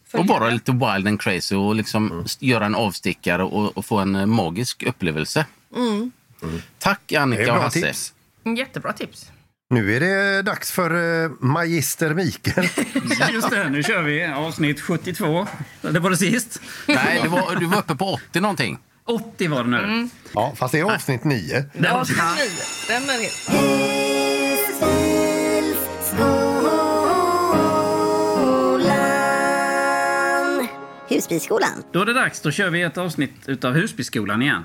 följa 0.07 0.21
Och 0.21 0.27
vara 0.27 0.49
lite 0.49 0.71
wild 0.71 1.07
and 1.07 1.21
crazy 1.21 1.55
och 1.55 1.75
liksom 1.75 2.25
göra 2.39 2.65
en 2.65 2.75
avstickare 2.75 3.43
och, 3.43 3.77
och 3.77 3.85
få 3.85 3.97
en 3.97 4.15
eh, 4.15 4.25
magisk 4.25 4.83
upplevelse. 4.83 5.45
Tack 6.79 7.01
Det 7.05 7.15
är 7.15 7.19
Annika 7.19 7.41
och 7.41 7.47
bra 7.47 7.63
Hasse. 7.63 7.81
tips. 7.81 8.13
Jättebra 8.57 8.93
tips. 8.93 9.31
Nu 9.69 9.95
är 9.95 9.99
det 9.99 10.41
dags 10.41 10.71
för 10.71 11.23
eh, 11.25 11.31
Magister 11.39 12.13
Mikael. 12.13 12.67
Just 13.33 13.49
det, 13.49 13.69
nu 13.69 13.83
kör 13.83 14.01
vi 14.01 14.25
avsnitt 14.25 14.81
72. 14.81 15.47
Det 15.81 15.99
var 15.99 16.09
det 16.09 16.17
sist. 16.17 16.61
Nej, 16.87 17.19
det 17.23 17.29
var, 17.29 17.55
du 17.59 17.65
var 17.65 17.77
uppe 17.79 17.95
på 17.95 18.05
80 18.29 18.39
någonting. 18.39 18.77
80 19.05 19.47
var 19.47 19.63
det 19.63 19.69
nu. 19.69 20.09
Ja, 20.33 20.53
fast 20.57 20.71
det 20.71 20.79
är 20.79 20.83
avsnitt 20.83 21.23
nio. 21.23 21.65
Det 21.73 21.89
var 21.89 21.99
Avsnitt 21.99 22.17
nio. 22.17 22.49
Stämmer 22.61 23.13
helt. 23.13 23.49
Husbyskolan. 31.09 31.83
Då 31.91 32.01
är 32.01 32.05
det 32.05 32.13
dags. 32.13 32.41
Då 32.41 32.51
kör 32.51 32.69
vi 32.69 32.81
ett 32.81 32.97
avsnitt 32.97 33.31
utav 33.45 33.73
Husbyskolan 33.73 34.41
igen. 34.41 34.63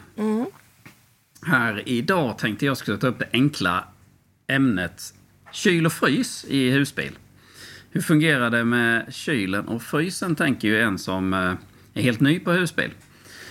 Här 1.47 1.83
idag 1.89 2.39
tänkte 2.39 2.67
jag 2.67 2.77
skulle 2.77 2.99
ta 2.99 3.07
upp 3.07 3.19
det 3.19 3.29
enkla 3.33 3.85
ämnet 4.47 5.15
kyl 5.53 5.87
och 5.87 5.93
frys 5.93 6.45
i 6.49 6.71
husbil. 6.71 7.13
Hur 7.91 8.01
fungerar 8.01 8.51
det 8.51 8.65
med 8.65 9.15
kylen 9.15 9.69
och 9.69 9.83
frysen, 9.83 10.37
tänker 10.37 10.69
ju 10.69 10.81
en 10.81 10.99
som 10.99 11.35
eh, 11.35 11.55
är 11.95 12.03
helt 12.03 12.21
ny 12.21 12.41
på 12.41 12.53
husbil. 12.53 12.91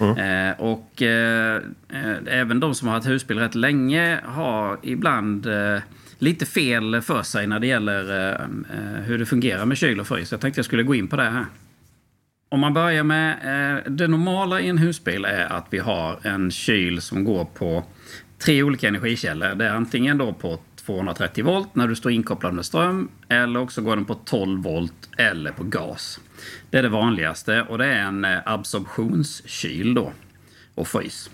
Eh, 0.01 0.59
och 0.59 1.01
eh, 1.01 1.61
även 2.25 2.59
de 2.59 2.75
som 2.75 2.87
har 2.87 2.95
haft 2.95 3.07
husbil 3.07 3.39
rätt 3.39 3.55
länge 3.55 4.19
har 4.23 4.79
ibland 4.81 5.45
eh, 5.45 5.79
lite 6.17 6.45
fel 6.45 7.01
för 7.01 7.23
sig 7.23 7.47
när 7.47 7.59
det 7.59 7.67
gäller 7.67 8.37
hur 9.05 9.17
det 9.17 9.25
fungerar 9.25 9.65
med 9.65 9.77
kyl 9.77 9.99
och 9.99 10.07
frys. 10.07 10.31
Jag 10.31 10.41
tänkte 10.41 10.59
jag 10.59 10.65
skulle 10.65 10.83
gå 10.83 10.95
in 10.95 11.07
på 11.07 11.15
det 11.15 11.23
här. 11.23 11.45
Om 12.53 12.59
man 12.59 12.73
börjar 12.73 13.03
med 13.03 13.31
eh, 13.31 13.91
det 13.91 14.07
normala 14.07 14.61
i 14.61 14.69
en 14.69 14.77
husbil 14.77 15.25
är 15.25 15.45
att 15.45 15.65
vi 15.69 15.79
har 15.79 16.19
en 16.23 16.51
kyl 16.51 17.01
som 17.01 17.23
går 17.23 17.45
på 17.45 17.83
tre 18.37 18.63
olika 18.63 18.87
energikällor. 18.87 19.55
Det 19.55 19.65
är 19.65 19.69
antingen 19.69 20.17
då 20.17 20.33
på 20.33 20.59
230 20.75 21.45
volt 21.45 21.75
när 21.75 21.87
du 21.87 21.95
står 21.95 22.11
inkopplad 22.11 22.53
med 22.53 22.65
ström 22.65 23.09
eller 23.27 23.59
också 23.59 23.81
går 23.81 23.95
den 23.95 24.05
på 24.05 24.13
12 24.15 24.63
volt 24.63 25.09
eller 25.17 25.51
på 25.51 25.63
gas. 25.63 26.19
Det 26.69 26.77
är 26.77 26.83
det 26.83 26.89
vanligaste 26.89 27.61
och 27.61 27.77
det 27.77 27.85
är 27.85 28.01
en 28.01 28.25
eh, 28.25 28.39
absorptionskyl 28.45 29.93
då 29.93 30.11
och 30.75 30.87
frys. 30.87 31.29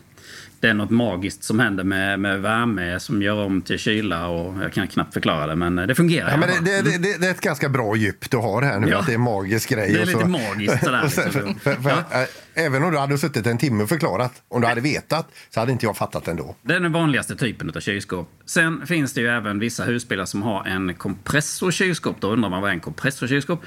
Det 0.59 0.67
är 0.69 0.73
något 0.73 0.89
magiskt 0.89 1.43
som 1.43 1.59
händer 1.59 1.83
med, 1.83 2.19
med 2.19 2.41
värme 2.41 2.99
som 2.99 3.21
gör 3.21 3.45
om 3.45 3.61
till 3.61 3.77
kyla 3.77 4.27
och 4.27 4.63
jag 4.63 4.73
kan 4.73 4.87
knappt 4.87 5.13
förklära 5.13 5.47
det 5.47 5.55
men 5.55 5.79
eh, 5.79 5.87
det 5.87 5.95
fungerar. 5.95 6.31
Ja, 6.31 6.37
men 6.37 6.63
det, 6.63 6.81
det, 6.81 6.97
det, 6.97 7.17
det 7.21 7.27
är 7.27 7.31
ett 7.31 7.41
ganska 7.41 7.69
bra 7.69 7.95
djup 7.95 8.31
du 8.31 8.37
har 8.37 8.61
här 8.61 8.79
nu, 8.79 8.87
Ja. 8.89 8.99
att 8.99 9.05
det 9.05 9.11
är 9.11 9.15
en 9.15 9.21
magisk 9.21 9.69
grej. 9.69 9.93
Det 9.93 10.01
är 10.01 10.05
lite 10.05 10.25
magiskt 10.25 10.83
sådär, 10.83 11.01
liksom. 11.15 11.31
för, 11.31 11.75
för, 11.75 11.81
för, 11.81 11.89
äh, 11.89 12.27
Även 12.59 12.83
om 12.83 12.91
du 12.91 12.97
hade 12.97 13.17
suttit 13.17 13.47
en 13.47 13.57
timme 13.57 13.83
och 13.83 13.89
förklarat, 13.89 14.33
om 14.47 14.61
du 14.61 14.67
hade 14.67 14.81
vetat, 14.81 15.27
så 15.49 15.59
hade 15.59 15.71
inte 15.71 15.85
jag 15.85 15.97
fattat 15.97 16.27
ändå. 16.27 16.55
Det 16.61 16.73
är 16.73 16.79
den 16.79 16.91
vanligaste 16.91 17.35
typen 17.35 17.71
av 17.75 17.79
kylskåp. 17.79 18.29
Sen 18.45 18.87
finns 18.87 19.13
det 19.13 19.21
ju 19.21 19.27
även 19.27 19.59
vissa 19.59 19.83
husbilar 19.83 20.25
som 20.25 20.41
har 20.43 20.65
en 20.65 20.93
kompressorkylskåp. 20.93 22.15
Då 22.19 22.31
undrar 22.31 22.49
man 22.49 22.61
vad 22.61 22.69
är 22.69 22.73
en 22.73 22.79
kompressorkylskåp? 22.79 23.63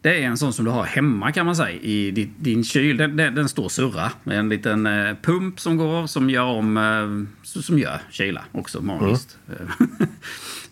Det 0.00 0.22
är 0.22 0.26
en 0.26 0.38
sån 0.38 0.52
som 0.52 0.64
du 0.64 0.70
har 0.70 0.84
hemma 0.84 1.32
kan 1.32 1.46
man 1.46 1.56
säga 1.56 1.70
i 1.80 2.10
din, 2.10 2.34
din 2.38 2.64
kyl. 2.64 2.96
Den, 2.96 3.16
den, 3.16 3.34
den 3.34 3.48
står 3.48 3.64
och 3.64 3.72
surrar 3.72 4.12
med 4.24 4.38
en 4.38 4.48
liten 4.48 4.86
eh, 4.86 5.16
pump 5.22 5.60
som 5.60 5.76
går 5.76 6.06
som 6.06 6.30
gör 6.30 6.44
om 6.44 6.76
eh, 6.76 7.42
som 7.42 7.78
gör 7.78 8.00
kyla 8.10 8.42
också 8.52 8.80
magiskt. 8.80 9.38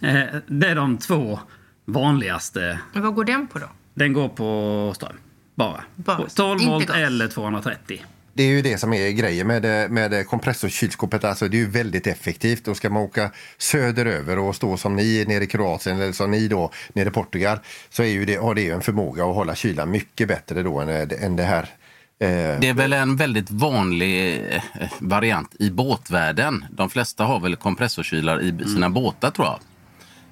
Eh, 0.00 0.24
det 0.46 0.68
är 0.68 0.74
de 0.74 0.98
två 0.98 1.40
vanligaste. 1.84 2.78
Men 2.92 3.02
vad 3.02 3.14
går 3.14 3.24
den 3.24 3.46
på 3.46 3.58
då? 3.58 3.66
Den 3.94 4.12
går 4.12 4.28
på 4.28 4.92
ström 4.94 5.16
bara. 5.54 5.84
Bara 5.94 6.16
På 6.16 6.28
ström, 6.30 6.58
12 6.58 6.60
inte 6.60 6.72
volt 6.72 6.90
eller 6.90 7.28
230. 7.28 8.04
Det 8.36 8.42
är 8.42 8.48
ju 8.48 8.62
det 8.62 8.78
som 8.78 8.92
är 8.92 9.10
grejen 9.10 9.46
med, 9.46 9.90
med 9.90 10.10
det 10.10 10.24
kompressorkylskåpet. 10.24 11.24
Alltså 11.24 11.48
det 11.48 11.56
är 11.56 11.58
ju 11.58 11.70
väldigt 11.70 12.06
effektivt. 12.06 12.64
Då 12.64 12.74
ska 12.74 12.90
man 12.90 13.02
åka 13.02 13.30
söderöver 13.58 14.38
och 14.38 14.56
stå 14.56 14.76
som 14.76 14.96
ni 14.96 15.24
nere 15.28 15.44
i 15.44 15.46
Kroatien 15.46 16.00
eller 16.00 16.12
som 16.12 16.30
ni 16.30 16.48
då 16.48 16.70
nere 16.92 17.08
i 17.08 17.10
Portugal 17.10 17.58
så 17.90 18.02
är 18.02 18.06
ju 18.06 18.24
det, 18.24 18.36
har 18.36 18.54
det 18.54 18.60
ju 18.60 18.70
en 18.70 18.80
förmåga 18.80 19.24
att 19.24 19.34
hålla 19.34 19.54
kylan 19.54 19.90
mycket 19.90 20.28
bättre 20.28 20.62
då 20.62 20.80
än, 20.80 20.88
än 21.10 21.36
det 21.36 21.42
här. 21.42 21.62
Eh, 21.62 22.60
Det 22.60 22.68
är 22.68 22.74
väl 22.74 22.92
en 22.92 23.16
väldigt 23.16 23.50
vanlig 23.50 24.40
eh, 24.50 24.62
variant 25.00 25.54
i 25.58 25.70
båtvärlden. 25.70 26.64
De 26.70 26.90
flesta 26.90 27.24
har 27.24 27.40
väl 27.40 27.56
kompressorkylar 27.56 28.42
i 28.42 28.64
sina 28.68 28.90
båtar 28.90 29.30
tror 29.30 29.46
jag. 29.46 29.58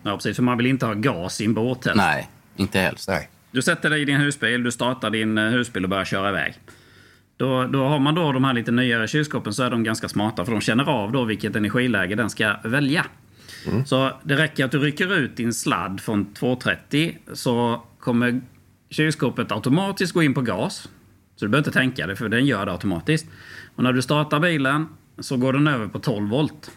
Ja, 0.03 0.17
precis. 0.17 0.37
För 0.37 0.43
man 0.43 0.57
vill 0.59 0.67
inte 0.67 0.87
ha 0.87 0.95
gas 0.95 1.41
i 1.41 1.45
en 1.45 1.55
båt 1.55 1.85
helst. 1.85 1.97
Nej, 1.97 2.29
inte 2.57 2.79
helst. 2.81 3.09
nej. 3.09 3.29
Du 3.51 3.63
sätter 3.63 3.91
dig 3.91 4.03
i 4.03 4.05
din 4.05 4.17
husbil, 4.17 4.63
du 4.63 4.73
startar 4.73 5.11
din 5.11 5.39
eh, 5.39 5.45
husbil 5.45 5.85
och 5.85 5.91
börjar 5.91 6.05
köra 6.05 6.29
iväg. 6.29 6.55
Då, 7.37 7.67
då 7.67 7.85
har 7.85 7.99
man 7.99 8.15
då 8.15 8.33
de 8.33 8.45
här 8.45 8.55
lite 8.55 8.71
nyare 8.71 9.09
kylskåpen 9.09 9.53
så 9.53 9.63
är 9.63 9.71
de 9.71 9.85
ganska 9.85 10.09
smarta 10.09 10.45
för 10.45 10.53
de 10.53 10.61
känner 10.61 10.89
av 10.89 11.13
då 11.13 11.25
vilket 11.25 11.57
energiläge 11.57 12.15
den 12.15 12.31
ska 12.31 12.57
välja. 12.65 13.07
Så 13.87 14.11
det 14.23 14.37
räcker 14.37 14.65
att 14.65 14.71
du 14.71 14.79
rycker 14.79 15.15
ut 15.15 15.37
din 15.37 15.53
sladd 15.55 16.01
från 16.01 16.35
230 16.35 17.19
så 17.33 17.83
kommer 17.99 18.41
kylskåpet 18.91 19.53
automatiskt 19.53 20.13
gå 20.13 20.23
in 20.23 20.35
på 20.35 20.41
gas. 20.41 20.89
Så 21.37 21.45
du 21.45 21.49
behöver 21.49 21.69
inte 21.69 21.79
tänka 21.79 22.07
det 22.07 22.17
för 22.17 22.29
den 22.29 22.47
gör 22.47 22.67
det 22.67 22.73
automatiskt. 22.73 23.27
Och 23.77 23.83
när 23.83 23.93
du 23.93 24.03
startar 24.03 24.41
bilen 24.41 24.87
så 25.19 25.37
går 25.37 25.53
den 25.53 25.67
över 25.67 25.87
på 25.89 25.99
12 25.99 26.29
volt. 26.29 26.71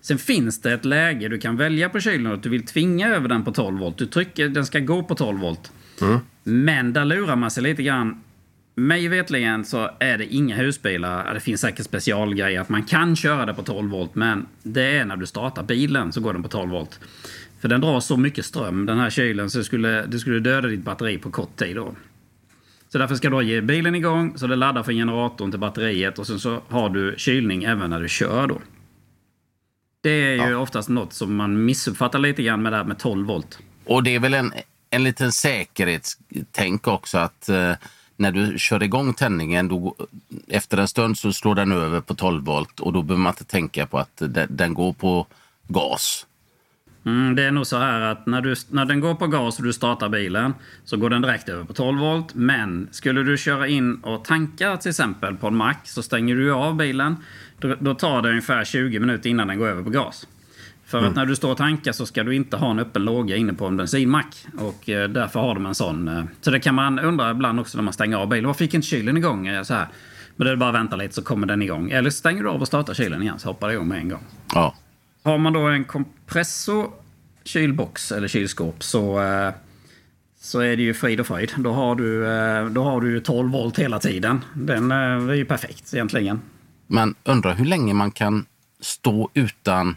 Sen 0.00 0.18
finns 0.18 0.60
det 0.60 0.72
ett 0.72 0.84
läge 0.84 1.28
du 1.28 1.38
kan 1.38 1.56
välja 1.56 1.88
på 1.88 2.00
kylen 2.00 2.32
att 2.32 2.42
du 2.42 2.48
vill 2.48 2.66
tvinga 2.66 3.08
över 3.08 3.28
den 3.28 3.44
på 3.44 3.52
12 3.52 3.78
volt. 3.78 3.98
Du 3.98 4.06
trycker, 4.06 4.48
den 4.48 4.66
ska 4.66 4.78
gå 4.78 5.02
på 5.02 5.14
12 5.14 5.40
volt. 5.40 5.72
Men 6.42 6.92
där 6.92 7.04
lurar 7.04 7.36
man 7.36 7.50
sig 7.50 7.62
lite 7.62 7.82
grann. 7.82 8.22
Mig 8.78 9.08
vetligen 9.08 9.64
så 9.64 9.90
är 9.98 10.18
det 10.18 10.26
inga 10.34 10.56
husbilar, 10.56 11.34
det 11.34 11.40
finns 11.40 11.60
säkert 11.60 11.86
specialgrejer 11.86 12.60
att 12.60 12.68
man 12.68 12.82
kan 12.82 13.16
köra 13.16 13.46
det 13.46 13.54
på 13.54 13.62
12 13.62 13.90
volt, 13.90 14.14
men 14.14 14.46
det 14.62 14.98
är 14.98 15.04
när 15.04 15.16
du 15.16 15.26
startar 15.26 15.62
bilen 15.62 16.12
så 16.12 16.20
går 16.20 16.32
den 16.32 16.42
på 16.42 16.48
12 16.48 16.70
volt. 16.70 17.00
För 17.60 17.68
den 17.68 17.80
drar 17.80 18.00
så 18.00 18.16
mycket 18.16 18.44
ström, 18.44 18.86
den 18.86 18.98
här 18.98 19.10
kylen, 19.10 19.50
så 19.50 19.58
det 19.58 19.64
skulle, 19.64 20.06
det 20.06 20.18
skulle 20.18 20.40
döda 20.40 20.68
ditt 20.68 20.84
batteri 20.84 21.18
på 21.18 21.30
kort 21.30 21.56
tid 21.56 21.76
då. 21.76 21.94
Så 22.88 22.98
därför 22.98 23.14
ska 23.14 23.30
du 23.30 23.44
ge 23.44 23.60
bilen 23.60 23.94
igång 23.94 24.38
så 24.38 24.46
det 24.46 24.56
laddar 24.56 24.82
från 24.82 24.94
generatorn 24.94 25.50
till 25.50 25.60
batteriet 25.60 26.18
och 26.18 26.26
sen 26.26 26.40
så 26.40 26.62
har 26.68 26.88
du 26.88 27.14
kylning 27.16 27.64
även 27.64 27.90
när 27.90 28.00
du 28.00 28.08
kör 28.08 28.46
då. 28.46 28.62
Det 30.00 30.10
är 30.10 30.48
ju 30.48 30.54
oftast 30.54 30.88
något 30.88 31.12
som 31.12 31.36
man 31.36 31.64
missuppfattar 31.64 32.18
lite 32.18 32.42
grann 32.42 32.62
med 32.62 32.72
det 32.72 32.76
här 32.76 32.84
med 32.84 32.98
12 32.98 33.26
volt. 33.26 33.58
Och 33.84 34.02
det 34.02 34.14
är 34.14 34.20
väl 34.20 34.34
en, 34.34 34.52
en 34.90 35.04
liten 35.04 35.32
säkerhetstänk 35.32 36.88
också 36.88 37.18
att 37.18 37.48
eh, 37.48 37.72
när 38.16 38.32
du 38.32 38.58
kör 38.58 38.82
igång 38.82 39.14
tändningen, 39.14 39.68
då, 39.68 39.94
efter 40.48 40.78
en 40.78 40.88
stund 40.88 41.18
så 41.18 41.32
slår 41.32 41.54
den 41.54 41.72
över 41.72 42.00
på 42.00 42.14
12 42.14 42.44
volt 42.44 42.80
och 42.80 42.92
då 42.92 43.02
behöver 43.02 43.22
man 43.22 43.32
inte 43.32 43.44
tänka 43.44 43.86
på 43.86 43.98
att 43.98 44.16
den, 44.16 44.48
den 44.50 44.74
går 44.74 44.92
på 44.92 45.26
gas. 45.68 46.26
Mm, 47.06 47.36
det 47.36 47.42
är 47.42 47.50
nog 47.50 47.66
så 47.66 47.78
här 47.78 48.00
att 48.00 48.26
när, 48.26 48.40
du, 48.40 48.54
när 48.70 48.84
den 48.84 49.00
går 49.00 49.14
på 49.14 49.26
gas 49.26 49.58
och 49.58 49.64
du 49.64 49.72
startar 49.72 50.08
bilen 50.08 50.54
så 50.84 50.96
går 50.96 51.10
den 51.10 51.22
direkt 51.22 51.48
över 51.48 51.64
på 51.64 51.72
12 51.72 51.98
volt. 51.98 52.34
Men 52.34 52.88
skulle 52.90 53.22
du 53.22 53.38
köra 53.38 53.68
in 53.68 53.94
och 53.94 54.24
tanka 54.24 54.76
till 54.76 54.90
exempel 54.90 55.36
på 55.36 55.46
en 55.46 55.56
mack 55.56 55.88
så 55.88 56.02
stänger 56.02 56.36
du 56.36 56.52
av 56.52 56.76
bilen. 56.76 57.16
Då, 57.58 57.74
då 57.80 57.94
tar 57.94 58.22
det 58.22 58.28
ungefär 58.28 58.64
20 58.64 58.98
minuter 58.98 59.30
innan 59.30 59.48
den 59.48 59.58
går 59.58 59.66
över 59.66 59.82
på 59.82 59.90
gas. 59.90 60.26
För 60.86 61.02
att 61.02 61.14
när 61.14 61.26
du 61.26 61.36
står 61.36 61.50
och 61.50 61.56
tankar 61.56 61.92
så 61.92 62.06
ska 62.06 62.24
du 62.24 62.34
inte 62.34 62.56
ha 62.56 62.70
en 62.70 62.78
öppen 62.78 63.04
låga 63.04 63.36
inne 63.36 63.52
på 63.52 63.66
en 63.66 63.76
bensinmack. 63.76 64.46
Och 64.58 64.88
eh, 64.88 65.08
därför 65.08 65.40
har 65.40 65.54
de 65.54 65.66
en 65.66 65.74
sån. 65.74 66.08
Eh, 66.08 66.24
så 66.40 66.50
det 66.50 66.60
kan 66.60 66.74
man 66.74 66.98
undra 66.98 67.30
ibland 67.30 67.60
också 67.60 67.78
när 67.78 67.82
man 67.82 67.92
stänger 67.92 68.16
av 68.16 68.28
bilen. 68.28 68.46
Varför 68.46 68.64
gick 68.64 68.74
inte 68.74 68.86
kylen 68.86 69.16
igång? 69.16 69.46
Eh, 69.46 69.62
så 69.62 69.74
här. 69.74 69.88
Men 70.36 70.46
det 70.46 70.52
är 70.52 70.56
bara 70.56 70.68
att 70.68 70.74
vänta 70.74 70.96
lite 70.96 71.14
så 71.14 71.22
kommer 71.22 71.46
den 71.46 71.62
igång. 71.62 71.90
Eller 71.90 72.10
stänger 72.10 72.42
du 72.42 72.48
av 72.48 72.60
och 72.60 72.66
startar 72.66 72.94
kylen 72.94 73.22
igen 73.22 73.38
så 73.38 73.48
hoppar 73.48 73.68
det 73.68 73.74
igång 73.74 73.88
med 73.88 73.98
en 73.98 74.08
gång. 74.08 74.22
Ja. 74.54 74.74
Har 75.22 75.38
man 75.38 75.52
då 75.52 75.60
en 75.60 75.84
kompressor 75.84 76.90
kylbox 77.44 78.12
eller 78.12 78.28
kylskåp 78.28 78.82
så, 78.82 79.20
så 80.40 80.60
är 80.60 80.76
det 80.76 80.82
ju 80.82 80.94
frid 80.94 81.20
och 81.20 81.26
fröjd. 81.26 81.52
Då 81.56 81.72
har 81.72 81.94
du, 81.94 82.20
då 82.70 82.84
har 82.84 83.00
du 83.00 83.10
ju 83.10 83.20
12 83.20 83.52
volt 83.52 83.78
hela 83.78 83.98
tiden. 83.98 84.44
Den 84.54 84.92
är 84.92 85.32
ju 85.32 85.44
perfekt 85.44 85.94
egentligen. 85.94 86.40
Men 86.86 87.14
undrar 87.24 87.54
hur 87.54 87.64
länge 87.64 87.94
man 87.94 88.10
kan 88.10 88.46
stå 88.80 89.30
utan, 89.34 89.96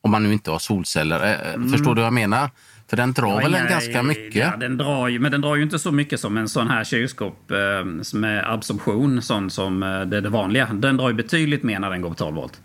om 0.00 0.10
man 0.10 0.22
nu 0.22 0.32
inte 0.32 0.50
har 0.50 0.58
solceller. 0.58 1.32
Eh, 1.54 1.70
Förstår 1.70 1.94
du 1.94 2.00
vad 2.00 2.06
jag 2.06 2.12
menar? 2.12 2.50
För 2.90 2.96
den 2.96 3.12
drar 3.12 3.36
väl 3.42 3.54
en 3.54 3.64
Ja, 3.64 3.70
ganska 3.70 4.02
mycket? 4.02 4.34
Ja, 4.34 4.56
den 4.56 4.76
drar 4.76 5.08
ju, 5.08 5.18
men 5.18 5.32
den 5.32 5.40
drar 5.40 5.56
ju 5.56 5.62
inte 5.62 5.78
så 5.78 5.92
mycket 5.92 6.20
som 6.20 6.36
en 6.36 6.48
sån 6.48 6.68
här 6.68 6.84
kylskåp 6.84 7.50
eh, 7.50 7.84
med 8.14 8.52
absorption, 8.52 9.22
sån 9.22 9.50
som 9.50 9.82
eh, 9.82 10.00
det 10.00 10.20
det 10.20 10.28
vanliga. 10.28 10.66
Den 10.72 10.96
drar 10.96 11.08
ju 11.08 11.14
betydligt 11.14 11.62
mer 11.62 11.78
när 11.78 11.90
den 11.90 12.00
går 12.02 12.08
på 12.08 12.14
12 12.14 12.36
volt. 12.36 12.60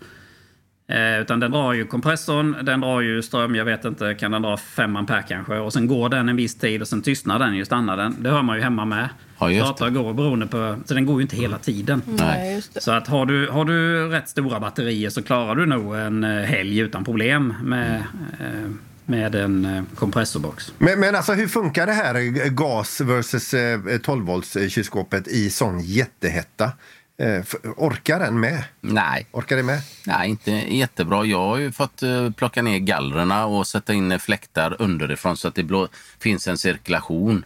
Eh, 0.86 1.20
utan 1.20 1.40
den 1.40 1.50
drar 1.50 1.72
ju 1.72 1.86
kompressorn, 1.86 2.56
den 2.62 2.80
drar 2.80 3.00
ju 3.00 3.22
ström, 3.22 3.54
jag 3.54 3.64
vet 3.64 3.84
inte, 3.84 4.14
kan 4.14 4.30
den 4.30 4.42
dra 4.42 4.56
5 4.56 4.96
ampere 4.96 5.24
kanske? 5.28 5.54
Och 5.54 5.72
sen 5.72 5.86
går 5.86 6.08
den 6.08 6.28
en 6.28 6.36
viss 6.36 6.54
tid 6.54 6.82
och 6.82 6.88
sen 6.88 7.02
tystnar 7.02 7.38
den 7.38 7.56
ju, 7.56 7.64
stannar 7.64 7.96
den. 7.96 8.16
Det 8.18 8.30
hör 8.30 8.42
man 8.42 8.56
ju 8.56 8.62
hemma 8.62 8.84
med. 8.84 9.08
Ja, 9.38 9.76
och 9.80 9.94
går 9.94 10.14
beroende 10.14 10.46
på, 10.46 10.76
så 10.84 10.94
den 10.94 11.06
går 11.06 11.16
ju 11.16 11.22
inte 11.22 11.36
hela 11.36 11.58
tiden. 11.58 12.02
Nej, 12.06 12.54
just 12.54 12.74
det. 12.74 12.80
Så 12.80 12.90
att 12.90 13.08
har 13.08 13.26
du, 13.26 13.48
har 13.48 13.64
du 13.64 14.08
rätt 14.08 14.28
stora 14.28 14.60
batterier 14.60 15.10
så 15.10 15.22
klarar 15.22 15.54
du 15.54 15.66
nog 15.66 15.96
en 15.96 16.24
eh, 16.24 16.42
helg 16.42 16.78
utan 16.78 17.04
problem 17.04 17.54
med, 17.62 17.96
eh, 18.40 18.70
med 19.04 19.34
en 19.34 19.86
kompressorbox. 19.94 20.72
Men, 20.78 21.00
men 21.00 21.14
alltså 21.14 21.32
hur 21.32 21.48
funkar 21.48 21.86
det 21.86 21.92
här 21.92 22.48
gas 22.48 23.00
versus 23.00 23.54
eh, 23.54 23.80
12 24.02 24.26
volts 24.26 24.56
kylskåpet 24.68 25.28
i 25.28 25.50
sån 25.50 25.80
jättehetta? 25.80 26.72
Eh, 27.18 27.44
orkar 27.76 28.18
den 28.20 28.40
med? 28.40 28.64
Nej. 28.80 29.26
Orkar 29.32 29.56
det 29.56 29.62
med? 29.62 29.80
Nej, 30.06 30.30
inte 30.30 30.50
jättebra. 30.52 31.24
Jag 31.24 31.38
har 31.38 31.56
ju 31.56 31.72
fått 31.72 32.02
eh, 32.02 32.30
plocka 32.30 32.62
ner 32.62 32.78
gallrarna 32.78 33.46
och 33.46 33.66
sätta 33.66 33.92
in 33.92 34.18
fläktar 34.20 34.76
underifrån 34.82 35.36
så 35.36 35.48
att 35.48 35.54
det 35.54 35.62
blå, 35.62 35.88
finns 36.20 36.48
en 36.48 36.58
cirkulation. 36.58 37.44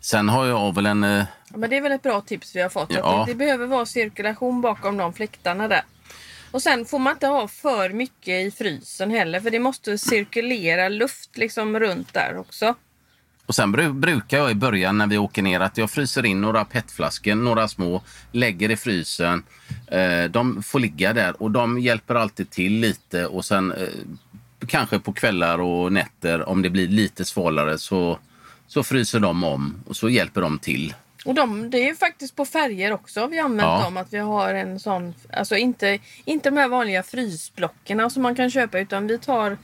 Sen 0.00 0.28
har 0.28 0.46
jag 0.46 0.74
väl 0.74 0.86
en... 0.86 1.04
eh, 1.04 1.24
Ja, 1.50 1.56
men 1.56 1.70
det 1.70 1.76
är 1.76 1.80
väl 1.80 1.92
ett 1.92 2.02
bra 2.02 2.20
tips 2.20 2.56
vi 2.56 2.60
har 2.60 2.68
fått. 2.68 2.92
Ja. 2.92 3.20
Att 3.20 3.26
det, 3.26 3.32
det 3.32 3.36
behöver 3.36 3.66
vara 3.66 3.86
cirkulation 3.86 4.60
bakom 4.60 4.96
de 4.96 5.12
fläktarna 5.12 5.68
där. 5.68 5.82
Och 6.50 6.62
sen 6.62 6.84
får 6.84 6.98
man 6.98 7.12
inte 7.12 7.26
ha 7.26 7.48
för 7.48 7.90
mycket 7.90 8.46
i 8.46 8.50
frysen 8.50 9.10
heller 9.10 9.40
för 9.40 9.50
det 9.50 9.58
måste 9.58 9.98
cirkulera 9.98 10.88
luft 10.88 11.36
liksom 11.36 11.80
runt 11.80 12.14
där 12.14 12.38
också. 12.38 12.74
Och 13.48 13.54
sen 13.54 13.76
bru- 13.76 13.92
brukar 13.92 14.38
jag 14.38 14.50
i 14.50 14.54
början 14.54 14.98
när 14.98 15.06
vi 15.06 15.18
åker 15.18 15.42
ner 15.42 15.60
att 15.60 15.78
jag 15.78 15.90
fryser 15.90 16.26
in 16.26 16.40
några 16.40 16.64
petflaskor, 16.64 17.34
några 17.34 17.68
små, 17.68 18.02
lägger 18.32 18.70
i 18.70 18.76
frysen. 18.76 19.42
Eh, 19.86 20.24
de 20.30 20.62
får 20.62 20.80
ligga 20.80 21.12
där 21.12 21.42
och 21.42 21.50
de 21.50 21.78
hjälper 21.78 22.14
alltid 22.14 22.50
till 22.50 22.72
lite 22.72 23.26
och 23.26 23.44
sen 23.44 23.72
eh, 23.72 23.88
kanske 24.66 24.98
på 24.98 25.12
kvällar 25.12 25.60
och 25.60 25.92
nätter 25.92 26.48
om 26.48 26.62
det 26.62 26.70
blir 26.70 26.88
lite 26.88 27.24
svalare 27.24 27.78
så, 27.78 28.18
så 28.66 28.82
fryser 28.82 29.20
de 29.20 29.44
om 29.44 29.74
och 29.86 29.96
så 29.96 30.08
hjälper 30.08 30.40
de 30.40 30.58
till. 30.58 30.94
Och 31.24 31.34
de, 31.34 31.70
det 31.70 31.78
är 31.78 31.86
ju 31.86 31.96
faktiskt 31.96 32.36
på 32.36 32.44
färger 32.44 32.92
också 32.92 33.26
vi 33.26 33.38
använt 33.38 33.66
Ja. 33.66 33.82
dem. 33.84 33.96
Att 33.96 34.12
vi 34.12 34.18
har 34.18 34.54
en 34.54 34.80
sån, 34.80 35.14
alltså 35.32 35.56
inte, 35.56 35.98
inte 36.24 36.50
de 36.50 36.56
här 36.56 36.68
vanliga 36.68 37.02
frysblockerna 37.02 38.10
som 38.10 38.22
man 38.22 38.34
kan 38.34 38.50
köpa 38.50 38.78
utan 38.78 39.06
vi 39.06 39.18
tar 39.18 39.56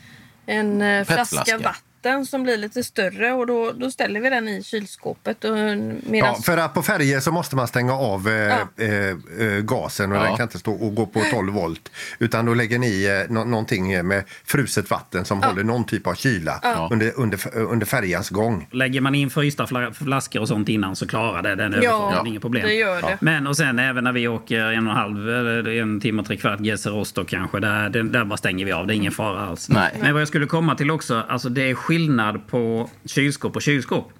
en 0.47 0.83
eh, 0.83 1.05
flaska 1.05 1.37
Petflaska. 1.45 1.76
Vatten 2.05 2.27
som 2.27 2.43
blir 2.43 2.57
lite 2.57 2.85
större 2.85 3.33
och 3.33 3.47
då, 3.47 3.73
då 3.73 3.91
ställer 3.91 4.21
vi 4.21 4.31
den 4.31 4.49
i 4.49 4.63
kylskåpet. 4.63 5.45
Och, 5.45 5.51
medan, 5.55 5.99
Ja, 6.13 6.35
för 6.45 6.57
att 6.57 6.75
på 6.75 6.83
färger 6.83 7.21
så 7.21 7.33
måste 7.33 7.57
man 7.57 7.69
stänga 7.69 7.93
av 7.95 8.29
eh, 8.29 8.35
Ja. 8.35 8.85
eh, 8.85 9.09
eh, 9.47 9.61
gasen 9.63 10.13
och 10.13 10.19
Ja. 10.19 10.23
den 10.23 10.37
kan 10.37 10.43
inte 10.43 10.59
stå 10.59 10.73
och 10.73 10.95
gå 10.95 11.07
på 11.07 11.21
12 11.33 11.53
volt. 11.53 11.91
Utan 12.19 12.47
då 12.47 12.55
lägger 12.55 12.79
ni 12.79 13.05
eh, 13.27 13.33
nå- 13.33 13.45
någonting 13.45 14.07
med 14.07 14.25
fruset 14.45 14.91
vatten 14.91 15.25
som 15.25 15.43
håller 15.43 15.65
någon 15.65 15.85
typ 15.85 16.07
av 16.07 16.15
kyla 16.15 16.61
Ja. 16.63 16.89
under, 16.93 17.13
under, 17.17 17.57
under 17.57 17.87
färgans 17.87 18.31
gång. 18.31 18.69
Lägger 18.71 19.01
man 19.01 19.15
in 19.15 19.31
frysta 19.31 19.65
fla- 19.67 19.93
flaskor 19.93 20.41
och 20.41 20.49
sånt 20.49 20.69
innan 20.69 20.97
så 20.97 21.07
klarar 21.07 21.43
det 21.43 21.55
den 21.55 21.73
Ja, 21.73 21.79
överföringen. 21.79 22.27
Inga 22.27 22.41
problem. 22.41 22.67
det 22.67 22.75
gör 22.75 23.03
det. 23.03 23.19
Men 23.21 23.47
och 23.47 23.57
sen 23.57 23.79
även 23.79 24.05
när 24.05 24.13
vi 24.13 24.29
åker 24.29 24.61
en 24.61 24.87
och 24.87 24.93
en 24.93 24.97
halv, 24.99 25.29
eller 25.29 25.69
en 25.69 26.01
timme 26.01 26.21
och 26.23 26.27
tre 26.27 26.37
kvart 26.37 26.61
Rostock 26.87 27.29
kanske. 27.29 27.61
Där, 27.61 27.89
där, 27.89 28.03
där 28.03 28.25
bara 28.25 28.37
stänger 28.37 28.65
vi 28.65 28.73
av. 28.73 28.87
Det 28.87 28.95
är 28.95 28.97
ingen 28.97 29.13
fara 29.13 29.41
alls. 29.47 29.69
Nej. 29.69 29.91
Men 30.01 30.13
vad 30.13 30.21
jag 30.21 30.29
skulle 30.29 30.47
komma 30.47 30.75
till 30.75 30.91
också. 30.91 31.23
Alltså 31.29 31.49
det 31.49 31.71
är 31.71 31.75
skillnad 31.95 32.47
på 32.47 32.91
kylskåp 33.05 33.57
och 33.57 33.63
kylskåp. 33.63 34.13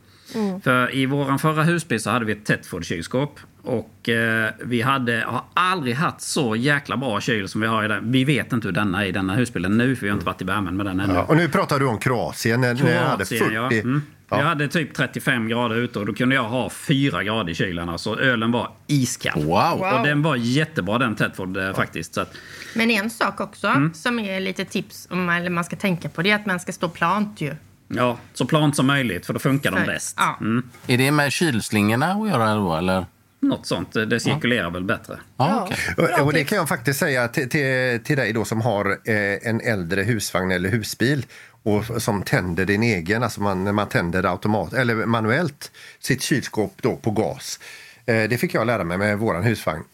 För 0.65 0.95
i 0.95 1.07
våran 1.07 1.39
förra 1.39 1.63
husbil 1.63 2.01
så 2.01 2.11
hade 2.11 2.25
vi 2.25 2.33
ett 2.33 2.45
Thetford-kylskåp. 2.45 3.41
Och 3.63 4.09
eh, 4.09 4.51
vi 4.65 4.83
hade, 4.83 5.25
har 5.27 5.45
aldrig 5.55 5.95
haft 5.95 6.21
så 6.21 6.57
jäkla 6.57 6.97
bra 6.97 7.21
kyl 7.21 7.49
som 7.49 7.61
vi 7.61 7.67
har 7.67 7.85
i 7.85 7.89
den. 7.89 8.13
Vi 8.13 8.25
vet 8.25 8.53
inte 8.53 8.69
hur 8.69 8.73
denna 8.73 9.05
är 9.05 9.09
i 9.09 9.13
denna 9.13 9.35
husbilen 9.35 9.79
nu, 9.79 9.97
för 9.97 10.03
vi 10.03 10.09
har 10.09 10.15
inte 10.15 10.27
varit 10.27 10.43
i 10.43 10.45
värmen 10.45 10.77
med 10.77 10.87
den 10.87 11.01
ännu. 11.01 11.15
Ja, 11.15 11.23
och 11.23 11.37
nu 11.37 11.49
pratar 11.49 11.79
du 11.79 11.87
om 11.87 11.99
Kroatien 11.99 12.61
när 12.61 12.75
när 12.75 12.95
jag 12.95 13.07
hade 13.07 13.25
40. 13.25 13.39
Kroatien, 13.39 13.55
ja. 13.55 13.71
Mm. 13.71 14.03
Ja. 14.35 14.39
Jag 14.41 14.47
hade 14.47 14.69
typ 14.69 14.95
35 14.95 15.49
grader 15.49 15.77
ute 15.77 15.99
och 15.99 16.07
då 16.07 16.15
kunde 16.15 16.35
jag 16.35 16.43
ha 16.45 16.71
4 16.71 17.25
grader 17.25 17.51
i 17.51 17.55
kylen. 17.55 17.89
Alltså 17.89 18.21
ölen 18.21 18.53
var 18.53 18.71
iskall. 18.87 19.45
Wow! 19.45 19.79
Wow. 19.79 19.83
Och 19.83 20.07
den 20.07 20.23
var 20.23 20.37
jättebra 20.37 20.99
den 20.99 21.15
Tedford 21.17 21.57
eh, 21.57 21.75
faktiskt. 21.75 22.15
Så 22.15 22.21
att, 22.21 22.35
Men 22.75 22.91
en 22.91 23.11
sak 23.11 23.41
också 23.41 23.67
Mm. 23.67 23.95
som 23.95 24.19
är 24.19 24.41
lite 24.41 24.65
tips 24.65 25.09
om 25.11 25.25
man, 25.25 25.37
eller 25.37 25.51
man 25.51 25.65
ska 25.65 25.77
tänka 25.77 26.09
på 26.09 26.23
det 26.23 26.31
är 26.31 26.35
att 26.37 26.47
man 26.47 26.61
ska 26.61 26.73
stå 26.73 26.89
plant 26.89 27.41
ju. 27.41 27.55
ja, 27.89 28.19
så 28.35 28.45
plant 28.47 28.77
som 28.77 28.87
möjligt 28.87 29.27
för 29.27 29.33
då 29.33 29.39
funkar 29.39 29.71
de 29.71 29.77
För- 29.81 29.87
bäst. 29.87 30.15
Ja. 30.19 30.37
Mm. 30.41 30.63
Är 30.87 30.99
det 30.99 31.11
med 31.11 31.33
kylslingorna 31.33 32.07
att 32.13 32.29
göra 32.29 32.55
då 32.55 32.75
eller? 32.77 33.07
Något 33.41 33.67
sånt. 33.67 33.97
eh, 33.97 34.03
Det 34.03 34.21
cirkulerar 34.21 34.71
väl 34.71 34.85
bättre. 34.85 35.19
Ja. 35.37 35.69
Och, 35.97 36.21
och 36.27 36.33
det 36.33 36.45
kan 36.45 36.59
jag 36.59 36.69
faktiskt 36.69 36.99
säga 37.01 37.29
till, 37.29 37.49
till, 37.49 38.01
till 38.05 38.17
dig 38.17 38.33
då 38.33 38.45
som 38.45 38.61
har 38.61 38.91
eh, 38.91 39.49
en 39.49 39.61
äldre 39.61 40.03
husvagn 40.03 40.51
eller 40.51 40.69
husbil 40.69 41.27
och 41.65 42.03
som 42.03 42.23
tänder 42.23 42.65
din 42.67 42.83
egen, 42.83 43.23
alltså 43.23 43.43
man, 43.43 43.65
när 43.65 43.73
man 43.73 43.89
tänder 43.89 44.25
automat, 44.25 44.73
eller 44.73 44.95
manuellt 44.95 45.71
sitt 46.01 46.23
kylskåp 46.23 46.73
då 46.83 46.97
på 46.97 47.11
gas. 47.11 47.61
Eh, 48.07 48.23
det 48.23 48.39
fick 48.39 48.55
jag 48.55 48.67
lära 48.67 48.85
mig 48.85 48.99
med 48.99 49.19
våran 49.19 49.43
husvagn. 49.43 49.85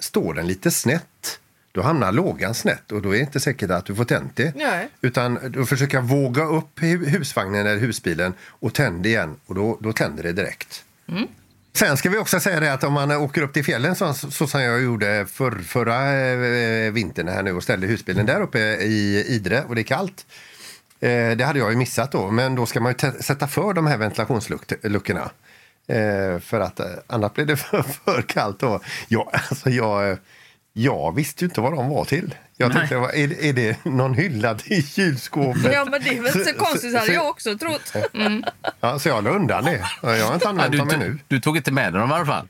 Står 0.00 0.34
den 0.34 0.46
lite 0.46 0.70
snett, 0.70 1.40
då 1.72 1.82
hamnar 1.82 2.12
lågan 2.12 2.54
snett 2.54 2.92
och 2.92 3.02
då 3.02 3.08
är 3.08 3.12
det 3.12 3.20
inte 3.20 3.40
säkert 3.40 3.70
att 3.70 3.84
du 3.84 3.94
får 3.94 4.04
tänt 4.04 4.36
det. 4.36 4.54
Nej. 4.56 4.88
Utan 5.00 5.38
du 5.48 5.66
försöka 5.66 6.00
våga 6.00 6.44
upp 6.44 6.78
hu- 6.80 7.06
husvagnen 7.06 7.66
eller 7.66 7.80
husbilen 7.80 8.34
och 8.42 8.74
tänd 8.74 9.06
igen 9.06 9.36
och 9.46 9.54
då, 9.54 9.78
då 9.80 9.92
tänder 9.92 10.22
det 10.22 10.32
direkt. 10.32 10.84
Sen 11.72 11.96
ska 11.96 12.10
vi 12.10 12.18
också 12.18 12.40
säga 12.40 12.60
det 12.60 12.72
att 12.72 12.84
om 12.84 12.92
man 12.92 13.10
åker 13.10 13.42
upp 13.42 13.52
till 13.52 13.64
fjällen 13.64 13.96
så, 13.96 14.14
så 14.14 14.46
som 14.46 14.62
jag 14.62 14.82
gjorde 14.82 15.26
för, 15.32 15.50
förra 15.50 16.12
eh, 16.12 16.92
vintern 16.92 17.28
här 17.28 17.42
nu 17.42 17.52
och 17.52 17.62
ställde 17.62 17.86
husbilen 17.86 18.26
där 18.26 18.40
uppe 18.40 18.58
i 18.76 19.24
Idre 19.28 19.64
och 19.68 19.74
det 19.74 19.80
är 19.80 19.84
kallt. 19.84 20.26
Eh, 21.00 21.36
det 21.36 21.44
hade 21.44 21.58
jag 21.58 21.70
ju 21.70 21.76
missat 21.76 22.12
då, 22.12 22.30
men 22.30 22.54
då 22.54 22.66
ska 22.66 22.80
man 22.80 22.94
sätta 23.20 23.48
för 23.48 23.72
de 23.72 23.86
här 23.86 23.96
ventilationsluckorna. 23.96 25.30
Eh, 25.88 26.38
för 26.40 26.60
att 26.60 26.80
eh, 26.80 26.86
annars 27.06 27.32
blir 27.32 27.44
det 27.44 27.56
för, 27.56 27.82
för 27.82 28.22
kallt. 28.22 28.62
Och 28.62 28.82
jag, 29.08 29.28
alltså 29.32 29.70
jag, 29.70 30.18
jag 30.72 31.14
visste 31.14 31.44
ju 31.44 31.48
inte 31.48 31.60
vad 31.60 31.72
de 31.72 31.88
var 31.88 32.04
till. 32.04 32.34
Jag 32.56 32.68
Nej. 32.68 32.78
tänkte, 32.88 32.94
är, 33.20 33.44
är 33.44 33.52
det 33.52 33.84
någon 33.84 34.14
hylla 34.14 34.54
till 34.54 34.86
kylskåpet? 34.88 35.72
Ja 35.72 35.84
men 35.90 36.02
det 36.02 36.08
är 36.08 36.22
väl 36.22 36.38
inte 36.38 36.52
så 36.52 36.58
konstigt 36.58 36.94
hade 36.94 37.06
så- 37.06 37.12
jag 37.12 37.28
också 37.28 37.58
trott. 37.58 37.92
Ja, 38.80 38.98
så 38.98 39.08
jag 39.08 39.24
la 39.24 39.30
undan 39.30 39.64
det. 39.64 39.84
Jag 40.02 40.08
har 40.26 40.34
inte 40.34 40.44
Ja, 40.44 40.50
använt 40.50 40.72
du, 40.72 40.78
dem 40.78 40.90
ännu. 40.90 41.08
du, 41.08 41.18
du 41.28 41.40
tog 41.40 41.56
inte 41.56 41.72
med 41.72 41.92
dem 41.92 42.10
i 42.10 42.14
alla 42.14 42.26
fall? 42.26 42.48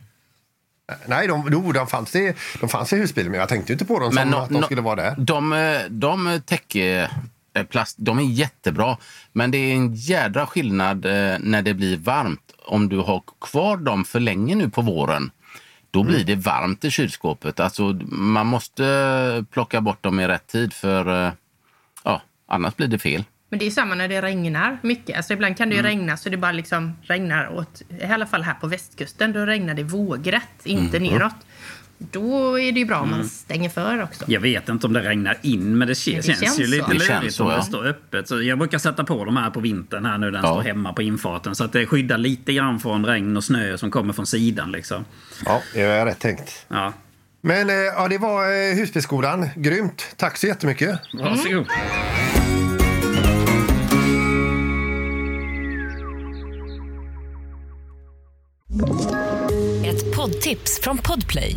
Nej, 1.06 1.26
de, 1.28 1.48
jo, 1.52 1.72
de, 1.72 1.86
fanns 1.86 2.16
i, 2.16 2.34
de 2.60 2.68
fanns 2.68 2.92
i 2.92 2.96
husbilen, 2.96 3.30
men 3.30 3.40
jag 3.40 3.48
tänkte 3.48 3.72
inte 3.72 3.84
på 3.84 3.98
dem 3.98 4.12
som 4.12 4.30
nå- 4.30 4.38
att 4.38 4.48
de 4.48 4.54
nå- 4.54 4.62
skulle 4.62 4.80
vara 4.80 4.96
där. 4.96 5.14
De, 5.18 5.78
de 5.90 6.40
täcker 6.46 7.02
eh, 7.02 7.08
plast, 7.64 7.96
de 7.98 8.18
är 8.18 8.22
jättebra. 8.22 8.96
Men 9.32 9.50
det 9.50 9.58
är 9.58 9.74
en 9.74 9.94
jädra 9.94 10.46
skillnad 10.46 11.06
eh, 11.06 11.36
när 11.40 11.62
det 11.62 11.74
blir 11.74 11.96
varmt. 11.96 12.52
Om 12.66 12.88
du 12.88 12.98
har 12.98 13.22
kvar 13.40 13.76
dem 13.76 14.04
för 14.04 14.20
länge 14.20 14.54
nu 14.54 14.70
på 14.70 14.82
våren, 14.82 15.30
då 15.90 16.02
blir 16.02 16.24
det 16.24 16.34
varmt 16.36 16.84
i 16.84 16.90
kylskåpet. 16.90 17.60
Alltså, 17.60 17.82
man 18.08 18.46
måste 18.46 18.86
eh, 18.86 19.44
plocka 19.44 19.80
bort 19.80 20.02
dem 20.02 20.20
i 20.20 20.28
rätt 20.28 20.46
tid 20.46 20.72
för 20.72 21.26
eh, 21.26 21.32
ja, 22.04 22.22
annars 22.48 22.76
blir 22.76 22.88
det 22.88 22.98
fel. 22.98 23.24
Men 23.50 23.58
det 23.58 23.66
är 23.66 23.70
samma 23.70 23.94
när 23.94 24.08
det 24.08 24.22
regnar 24.22 24.78
mycket. 24.82 25.16
Alltså 25.16 25.32
ibland 25.32 25.56
kan 25.56 25.68
det 25.70 25.74
Mm. 25.78 25.86
regna 25.86 26.16
så 26.16 26.28
det 26.28 26.36
bara 26.36 26.52
liksom 26.52 26.96
regnar 27.02 27.48
åt, 27.54 27.82
i 28.00 28.04
alla 28.04 28.26
fall 28.26 28.42
här 28.42 28.54
på 28.54 28.66
västkusten, 28.66 29.32
då 29.32 29.40
regnar 29.46 29.74
det 29.74 29.82
vågrätt, 29.82 30.42
inte 30.64 30.96
Mm. 30.96 31.12
neråt. 31.12 31.34
Då 31.98 32.58
är 32.60 32.72
det 32.72 32.78
ju 32.80 32.84
bra 32.86 33.00
om 33.00 33.10
man 33.10 33.28
stänger 33.28 33.68
för 33.68 34.02
också. 34.02 34.24
Jag 34.28 34.40
vet 34.40 34.68
inte 34.68 34.86
om 34.86 34.92
det 34.92 35.00
regnar 35.00 35.36
in, 35.42 35.78
men 35.78 35.88
det, 35.88 35.94
känns, 35.94 36.26
det 36.26 36.32
känns, 36.32 36.40
känns 36.44 36.60
ju 36.60 36.64
så. 36.64 36.70
lite 36.70 36.92
lurigt 36.92 37.40
om 37.40 37.48
det 37.48 37.62
står 37.62 37.86
öppet. 37.86 38.28
Så 38.28 38.42
jag 38.42 38.58
brukar 38.58 38.78
sätta 38.78 39.04
på 39.04 39.24
de 39.24 39.36
här 39.36 39.50
på 39.50 39.60
vintern 39.60 40.04
här 40.06 40.18
nu, 40.18 40.30
den 40.30 40.40
Ja. 40.44 40.48
står 40.52 40.62
hemma 40.62 40.92
på 40.92 41.02
infarten. 41.02 41.54
Så 41.54 41.64
att 41.64 41.72
det 41.72 41.86
skyddar 41.86 42.18
lite 42.18 42.52
grann 42.52 42.80
från 42.80 43.06
regn 43.06 43.36
och 43.36 43.44
snö 43.44 43.78
som 43.78 43.90
kommer 43.90 44.12
från 44.12 44.26
sidan. 44.26 44.72
Liksom. 44.72 45.04
Ja, 45.44 45.62
det 45.74 45.80
är 45.80 46.06
rätt 46.06 46.18
tänkt. 46.18 46.66
Ja. 46.68 46.92
Men 47.40 47.70
eh, 47.70 47.74
ja, 47.76 48.08
det 48.08 48.18
var 48.18 48.44
eh, 48.70 48.74
husbilsskolan. 48.76 49.48
Grymt. 49.56 50.06
Tack 50.16 50.36
så 50.36 50.46
jättemycket. 50.46 51.00
Varsågod. 51.12 51.66
Ett 59.84 60.16
poddtips 60.16 60.80
från 60.82 60.98
Podplay. 60.98 61.56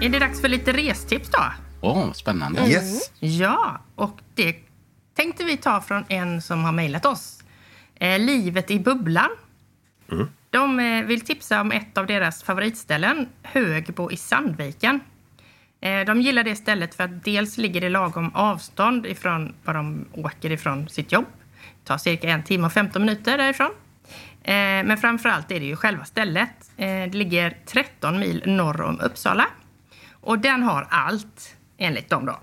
Är 0.00 0.08
det 0.08 0.18
dags 0.18 0.40
för 0.40 0.48
lite 0.48 0.72
restips 0.72 1.30
då? 1.30 1.44
Åh, 1.80 2.12
spännande. 2.12 2.60
Yes. 2.68 3.12
Ja, 3.18 3.80
och 3.94 4.20
det 4.34 4.56
tänkte 5.14 5.44
vi 5.44 5.56
ta 5.56 5.80
från 5.80 6.04
en 6.08 6.42
som 6.42 6.64
har 6.64 6.72
mejlat 6.72 7.06
oss. 7.06 7.42
Eh, 7.94 8.18
Livet 8.18 8.70
i 8.70 8.78
bubblan. 8.78 9.28
De 10.50 10.80
eh, 10.80 11.04
vill 11.04 11.20
tipsa 11.20 11.60
om 11.60 11.72
ett 11.72 11.98
av 11.98 12.06
deras 12.06 12.42
favoritställen, 12.42 13.28
Högbo 13.42 14.10
i 14.10 14.16
Sandviken. 14.16 15.00
Eh, 15.80 16.00
de 16.00 16.20
gillar 16.20 16.42
det 16.44 16.56
stället 16.56 16.94
för 16.94 17.04
att 17.04 17.24
dels 17.24 17.58
ligger 17.58 17.80
det 17.80 17.88
lagom 17.88 18.30
avstånd 18.34 19.06
ifrån 19.06 19.54
var 19.64 19.74
de 19.74 20.04
åker 20.12 20.50
ifrån 20.52 20.88
sitt 20.88 21.12
jobb. 21.12 21.26
Det 21.82 21.88
tar 21.88 21.98
cirka 21.98 22.28
en 22.28 22.42
timme 22.42 22.66
och 22.66 22.72
15 22.72 23.02
minuter 23.02 23.38
därifrån. 23.38 23.70
Eh, 24.42 24.54
men 24.54 24.98
framför 24.98 25.28
allt 25.28 25.50
är 25.50 25.60
det 25.60 25.66
ju 25.66 25.76
själva 25.76 26.04
stället. 26.04 26.70
Eh, 26.76 26.86
det 26.86 27.14
ligger 27.14 27.56
13 27.66 28.18
mil 28.18 28.42
norr 28.46 28.80
om 28.80 29.00
Uppsala. 29.00 29.46
Och 30.20 30.38
den 30.38 30.62
har 30.62 30.86
allt, 30.90 31.56
enligt 31.78 32.10
dem. 32.10 32.26
Då. 32.26 32.40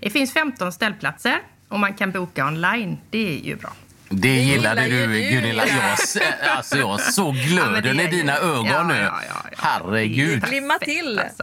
Det 0.00 0.10
finns 0.10 0.32
15 0.32 0.72
ställplatser 0.72 1.38
och 1.68 1.80
man 1.80 1.94
kan 1.94 2.10
boka 2.12 2.46
online. 2.46 2.98
Det 3.10 3.38
är 3.38 3.44
ju 3.44 3.56
bra. 3.56 3.72
Det 4.08 4.28
gillade 4.28 4.86
gillar 4.88 5.06
du, 5.08 5.20
Gunilla. 5.30 5.62
ja. 5.66 5.74
Jag, 6.14 6.56
alltså, 6.56 6.78
jag 6.78 7.00
såg 7.00 7.36
Ja, 7.36 7.42
glöden 7.48 7.96
det 7.96 8.02
i 8.02 8.06
är 8.06 8.10
dina 8.10 8.32
ju- 8.32 8.38
ögon 8.42 8.66
ja, 8.66 8.82
nu. 8.82 8.94
ja, 8.94 9.20
ja, 9.28 9.34
ja. 9.50 9.56
Herregud. 9.58 10.40
Det 10.40 10.48
Glimma 10.48 10.78
till. 10.78 11.18
Alltså. 11.18 11.42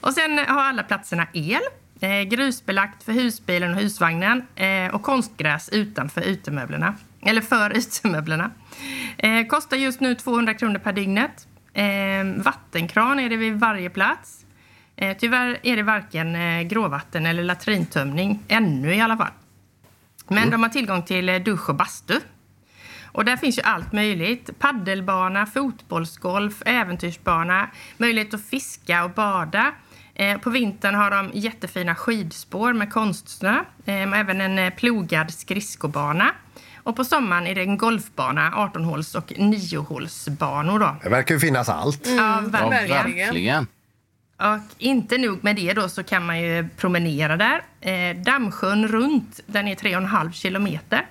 Och 0.00 0.12
sen 0.14 0.38
har 0.38 0.62
alla 0.62 0.82
platserna 0.82 1.26
el. 1.32 1.60
Eh, 2.00 2.22
grusbelagt 2.22 3.02
för 3.02 3.12
husbilen 3.12 3.74
och 3.74 3.80
husvagnen. 3.80 4.46
Eh, 4.56 4.94
och 4.94 5.02
konstgräs 5.02 5.68
utanför 5.68 6.20
utemöblerna. 6.20 6.94
Eller 7.22 7.40
för 7.40 7.70
utemöblerna. 7.76 8.50
Eh, 9.18 9.46
kostar 9.46 9.76
just 9.76 10.00
nu 10.00 10.14
200 10.14 10.54
kronor 10.54 10.78
per 10.78 10.92
dygnet. 10.92 11.46
Eh, 11.74 11.84
vattenkran 12.42 13.20
är 13.20 13.28
det 13.30 13.36
vid 13.36 13.52
varje 13.60 13.90
plats. 13.90 14.37
Eh, 15.00 15.16
tyvärr 15.16 15.58
är 15.62 15.76
det 15.76 15.82
varken 15.82 16.36
eh, 16.36 16.62
gråvatten 16.62 17.26
eller 17.26 17.42
latrintömning. 17.44 18.42
Ännu 18.48 18.94
i 18.94 19.00
alla 19.00 19.16
fall. 19.16 19.30
Men 20.28 20.50
de 20.50 20.62
har 20.62 20.70
tillgång 20.70 21.02
till 21.02 21.28
eh, 21.28 21.36
dusch 21.38 21.68
och 21.68 21.74
bastu. 21.74 22.20
Och 23.12 23.24
där 23.24 23.36
finns 23.36 23.58
ju 23.58 23.62
allt 23.62 23.92
möjligt. 23.92 24.58
Paddelbana, 24.58 25.46
fotbollsgolf, 25.46 26.62
äventyrsbana, 26.66 27.70
möjlighet 27.96 28.34
att 28.34 28.44
fiska 28.44 29.04
och 29.04 29.10
bada. 29.10 29.72
På 30.42 30.50
vintern 30.50 30.94
har 30.94 31.10
de 31.10 31.30
jättefina 31.34 31.94
skidspår 31.94 32.72
med 32.72 32.92
konstsnö. 32.92 33.64
Även 33.86 34.40
en 34.40 34.72
plogad 34.72 35.30
skridskobana. 35.34 36.30
Och 36.76 36.96
på 36.96 37.04
sommaren 37.04 37.46
är 37.46 37.54
det 37.54 37.60
en 37.60 37.78
golfbana, 37.78 38.50
18-håls 38.50 39.14
och 39.14 39.30
9-hålsbanor. 39.32 40.78
Då. 40.78 40.96
Det 41.02 41.08
verkar 41.08 41.34
ju 41.34 41.40
finnas 41.40 41.68
allt. 41.68 42.06
Ja, 42.06 42.12
Ja, 42.12 42.40
verkligen. 42.48 43.24
verkligen. 43.24 43.66
Och 44.38 44.58
inte 44.78 45.18
nog 45.18 45.44
med 45.44 45.56
det 45.56 45.72
då 45.72 45.88
så 45.88 46.02
kan 46.02 46.26
man 46.26 46.40
ju 46.40 46.68
promenera 46.76 47.36
där. 47.36 47.62
Eh, 47.80 48.16
Dammsjön 48.16 48.88
runt, 48.88 49.40
den 49.46 49.68
är 49.68 49.74
3,5 49.74 50.32
kilometer. 50.32 51.06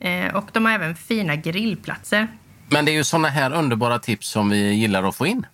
Eh, 0.00 0.34
och 0.36 0.48
de 0.52 0.64
har 0.64 0.72
även 0.72 0.96
fina 0.96 1.36
grillplatser. 1.36 2.28
Men 2.68 2.84
det 2.84 2.90
är 2.90 2.94
ju 2.94 3.04
såna 3.04 3.28
här 3.28 3.54
underbara 3.54 3.98
tips 3.98 4.28
som 4.28 4.48
vi 4.50 4.72
gillar 4.72 5.02
att 5.08 5.16
få 5.16 5.26
in. 5.26 5.46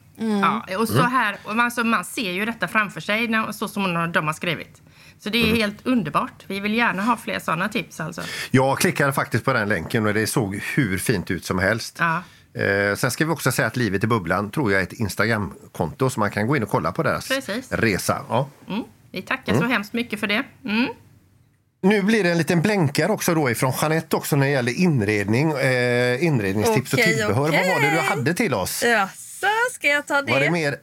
Ja, 0.42 0.76
och 0.78 0.88
så 0.88 1.02
här, 1.02 1.36
och 1.44 1.56
man, 1.56 1.64
alltså, 1.64 1.84
man 1.84 2.04
ser 2.04 2.32
ju 2.32 2.44
detta 2.44 2.68
framför 2.68 3.00
sig, 3.00 3.28
när- 3.28 3.52
så 3.52 3.68
som 3.68 4.12
de 4.12 4.26
har 4.26 4.32
skrivit. 4.34 4.82
Så 5.18 5.28
det 5.28 5.50
är 5.50 5.54
helt 5.56 5.86
underbart. 5.86 6.44
Vi 6.46 6.60
vill 6.60 6.74
gärna 6.74 7.02
ha 7.02 7.16
fler 7.16 7.38
såna 7.38 7.68
tips 7.68 8.00
alltså. 8.00 8.22
Jag 8.50 8.78
klickade 8.78 9.12
faktiskt 9.12 9.44
på 9.44 9.52
den 9.52 9.68
länken 9.68 10.06
och 10.06 10.14
det 10.14 10.26
såg 10.26 10.60
hur 10.74 10.98
fint 10.98 11.30
ut 11.30 11.44
som 11.44 11.58
helst. 11.58 11.96
Ja. 12.00 12.22
Eh, 12.54 12.96
sen 12.96 13.10
ska 13.10 13.24
vi 13.24 13.30
också 13.30 13.52
säga 13.52 13.68
att 13.68 13.76
Livet 13.76 14.04
i 14.04 14.06
bubblan 14.06 14.50
tror 14.50 14.72
jag 14.72 14.80
är 14.80 14.82
ett 14.82 14.92
Instagramkonto 14.92 16.10
så 16.10 16.20
man 16.20 16.30
kan 16.30 16.46
gå 16.46 16.56
in 16.56 16.62
och 16.62 16.68
kolla 16.68 16.92
på 16.92 17.02
deras 17.02 17.28
Precis. 17.28 17.72
resa. 17.72 18.24
Ja. 18.28 18.48
Mm. 18.68 18.82
Vi 19.12 19.22
tackar 19.22 19.54
så 19.54 19.64
hemskt 19.64 19.92
mycket 19.92 20.20
för 20.20 20.26
det. 20.26 20.42
Mm. 20.64 20.88
Nu 21.82 22.02
blir 22.02 22.24
det 22.24 22.30
en 22.30 22.38
liten 22.38 22.62
blänkare 22.62 23.12
också 23.12 23.34
då 23.34 23.50
ifrån 23.50 23.72
Jeanette 23.82 24.16
också 24.16 24.36
när 24.36 24.46
det 24.46 24.52
gäller 24.52 24.72
inredning, 24.80 25.52
eh, 25.52 26.24
inredningstips 26.24 26.94
Okej, 26.94 27.04
och 27.04 27.18
tillbehör. 27.18 27.48
okej. 27.48 27.68
Vad 27.68 27.82
var 27.82 27.88
det 27.90 27.94
du 27.94 28.00
hade 28.00 28.34
till 28.34 28.54
oss? 28.54 28.82
Jaså, 28.82 29.46
ska 29.72 29.88
jag 29.88 30.06
ta 30.06 30.22
det? 30.22 30.32
Var 30.32 30.40
det 30.40 30.50
mer, 30.50 30.76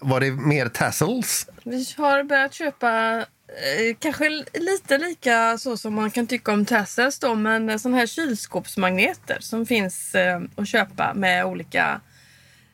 var 0.00 0.20
det 0.20 0.30
mer 0.30 0.68
tassels? 0.68 1.46
Vi 1.64 1.86
har 1.96 2.24
börjat 2.24 2.54
köpa 2.54 3.24
eh, 3.48 3.96
kanske 3.98 4.44
lite 4.54 4.98
lika 4.98 5.58
så 5.58 5.76
som 5.76 5.94
man 5.94 6.10
kan 6.10 6.26
tycka 6.26 6.52
om 6.52 6.64
tassels 6.64 7.18
då, 7.18 7.34
men 7.34 7.78
sådana 7.78 7.98
här 7.98 8.06
kylskåpsmagneter 8.06 9.36
som 9.40 9.66
finns 9.66 10.14
eh, 10.14 10.40
att 10.56 10.68
köpa 10.68 11.14
med 11.14 11.46
olika 11.46 12.00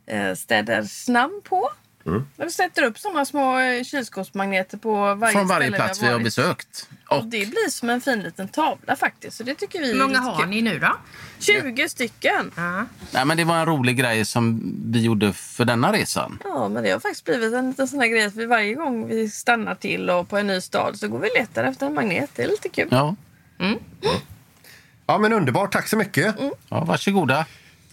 eh, 0.07 0.35
städers 0.35 1.09
namn 1.09 1.41
på. 1.45 1.71
Mm. 2.07 2.27
Du 2.37 2.51
sätter 2.51 2.83
upp 2.83 2.99
sådana 2.99 3.25
små 3.25 3.59
eh, 3.59 3.85
kylskåpsmagneter 3.85 4.79
på 4.79 5.15
varje 5.15 5.33
Från 5.33 5.47
varje 5.49 5.71
plats 5.73 6.03
vi 6.03 6.07
vi 6.07 6.13
har 6.13 6.21
besökt. 6.21 6.89
Och 7.09 7.19
Och 7.19 7.25
det 7.25 7.47
blir 7.51 7.71
som 7.71 7.91
en 7.91 8.01
fin 8.01 8.21
liten 8.23 8.49
tavla 8.49 8.97
faktiskt. 8.97 9.37
Så 9.37 9.43
det 9.43 9.55
tycker 9.55 9.81
vi 9.81 9.87
Hur 9.87 9.95
många 10.03 10.19
har 10.19 10.41
kul. 10.41 10.49
ni 10.49 10.63
nu 10.63 10.79
då? 10.79 10.97
20 11.39 11.89
stycken. 11.89 12.51
Ja. 12.57 12.87
nej, 13.11 13.25
men 13.25 13.37
det 13.37 13.45
var 13.45 13.57
en 13.57 13.67
rolig 13.67 13.97
grej 13.97 14.25
som 14.25 14.61
vi 14.93 15.03
gjorde 15.03 15.33
för 15.33 15.65
denna 15.65 15.93
resan. 15.93 16.39
Ja, 16.45 16.69
men 16.69 16.83
det 16.83 16.91
har 16.91 17.01
faktiskt 17.01 17.25
blivit 17.25 17.55
en 17.55 17.71
liten 17.71 17.89
sån 17.89 18.01
här 18.01 18.07
grej 18.09 18.25
att 18.25 18.35
vi 18.35 18.47
varje 18.47 18.75
gång 18.75 19.09
vi 19.09 19.29
stannar 19.31 19.75
till 19.75 20.11
och 20.11 20.29
på 20.29 20.39
en 20.39 20.47
ny 20.47 20.61
stad 20.61 20.99
så 20.99 21.09
går 21.09 21.19
vi 21.19 21.29
och 21.31 21.35
letar 21.39 21.65
efter 21.65 21.87
en 21.87 21.95
magnet. 21.95 22.31
Det 22.35 22.43
är 22.43 22.49
lite 22.49 22.69
kul. 22.69 22.89
Ja, 22.91 23.15
Ja 25.07 25.19
men 25.19 25.33
underbart, 25.33 25.73
tack 25.73 25.89
så 25.89 25.97
mycket. 25.97 26.35
ja 26.69 26.85
varsågoda. 26.85 27.47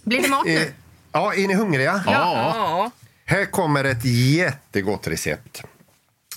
Blir 0.03 0.21
det 0.21 0.27
mat 0.29 0.47
Eh, 0.47 0.53
nu? 0.53 0.73
ja, 1.11 1.33
är 1.33 1.47
ni 1.47 1.53
hungriga? 1.53 2.03
Ja. 2.05 2.11
Ja. 2.11 2.91
Här 3.29 3.45
kommer 3.45 3.83
ett 3.83 4.05
jättegott 4.05 5.07
recept. 5.07 5.63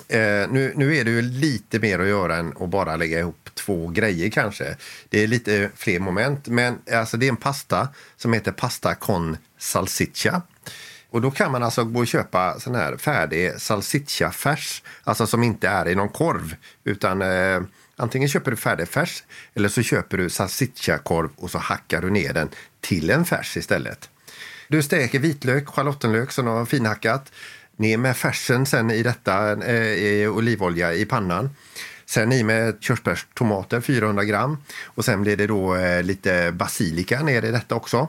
Eh, 0.08 0.18
nu, 0.50 0.72
nu 0.76 0.96
är 0.96 1.04
det 1.04 1.10
ju 1.10 1.22
lite 1.22 1.78
mer 1.78 1.98
att 1.98 2.08
göra 2.08 2.36
än 2.36 2.54
att 2.60 2.68
bara 2.68 2.96
lägga 2.96 3.18
ihop 3.18 3.50
två 3.54 3.88
grejer 3.88 4.30
kanske. 4.30 4.76
Det 5.08 5.22
är 5.22 5.26
lite 5.26 5.70
fler 5.76 5.98
moment, 5.98 6.48
men 6.48 6.78
alltså, 6.92 7.16
det 7.16 7.26
är 7.26 7.28
en 7.28 7.36
pasta 7.36 7.88
som 8.16 8.32
heter 8.32 8.52
pasta 8.52 8.94
con 8.94 9.36
salsiccia. 9.58 10.42
Och 11.10 11.20
då 11.20 11.30
kan 11.30 11.52
man 11.52 11.62
alltså 11.62 11.84
gå 11.84 12.00
och 12.00 12.06
köpa 12.06 12.60
sån 12.60 12.74
här 12.74 12.96
färdig 12.96 13.60
salsicciafärs, 13.60 14.82
alltså 15.04 15.26
som 15.26 15.42
inte 15.42 15.68
är 15.68 15.88
i 15.88 15.94
någon 15.94 16.08
korv, 16.08 16.56
utan 16.84 17.22
eh, 17.22 17.62
antingen 17.96 18.28
köper 18.28 18.50
du 18.50 18.56
färdig 18.56 18.88
färs 18.88 19.24
eller 19.54 19.68
så 19.68 19.82
köper 19.82 20.18
du 20.18 20.30
salsicciakorv 20.30 21.30
och 21.36 21.50
så 21.50 21.58
hackar 21.58 22.02
du 22.02 22.10
ner 22.10 22.32
den 22.32 22.48
till 22.80 23.10
en 23.10 23.24
färs 23.24 23.56
istället. 23.56 24.08
Du 24.72 24.82
steker 24.82 25.18
vitlök, 25.18 25.68
schalottenlök 25.68 26.32
som 26.32 26.44
du 26.44 26.50
har 26.50 26.64
finhackat. 26.64 27.32
Ner 27.76 27.96
med 27.96 28.16
färsen 28.16 28.66
sen 28.66 28.90
i 28.90 29.02
detta 29.02 29.62
eh, 29.66 29.74
i 29.76 30.26
olivolja 30.26 30.94
i 30.94 31.04
pannan. 31.04 31.50
Sen 32.06 32.32
i 32.32 32.42
med 32.42 32.76
körsbärstomater 32.80 33.80
400 33.80 34.24
gram. 34.24 34.58
Och 34.84 35.04
sen 35.04 35.22
blir 35.22 35.36
det 35.36 35.46
då 35.46 35.76
eh, 35.76 36.02
lite 36.02 36.52
basilika 36.52 37.22
ner 37.22 37.44
i 37.44 37.50
detta 37.50 37.74
också. 37.74 38.08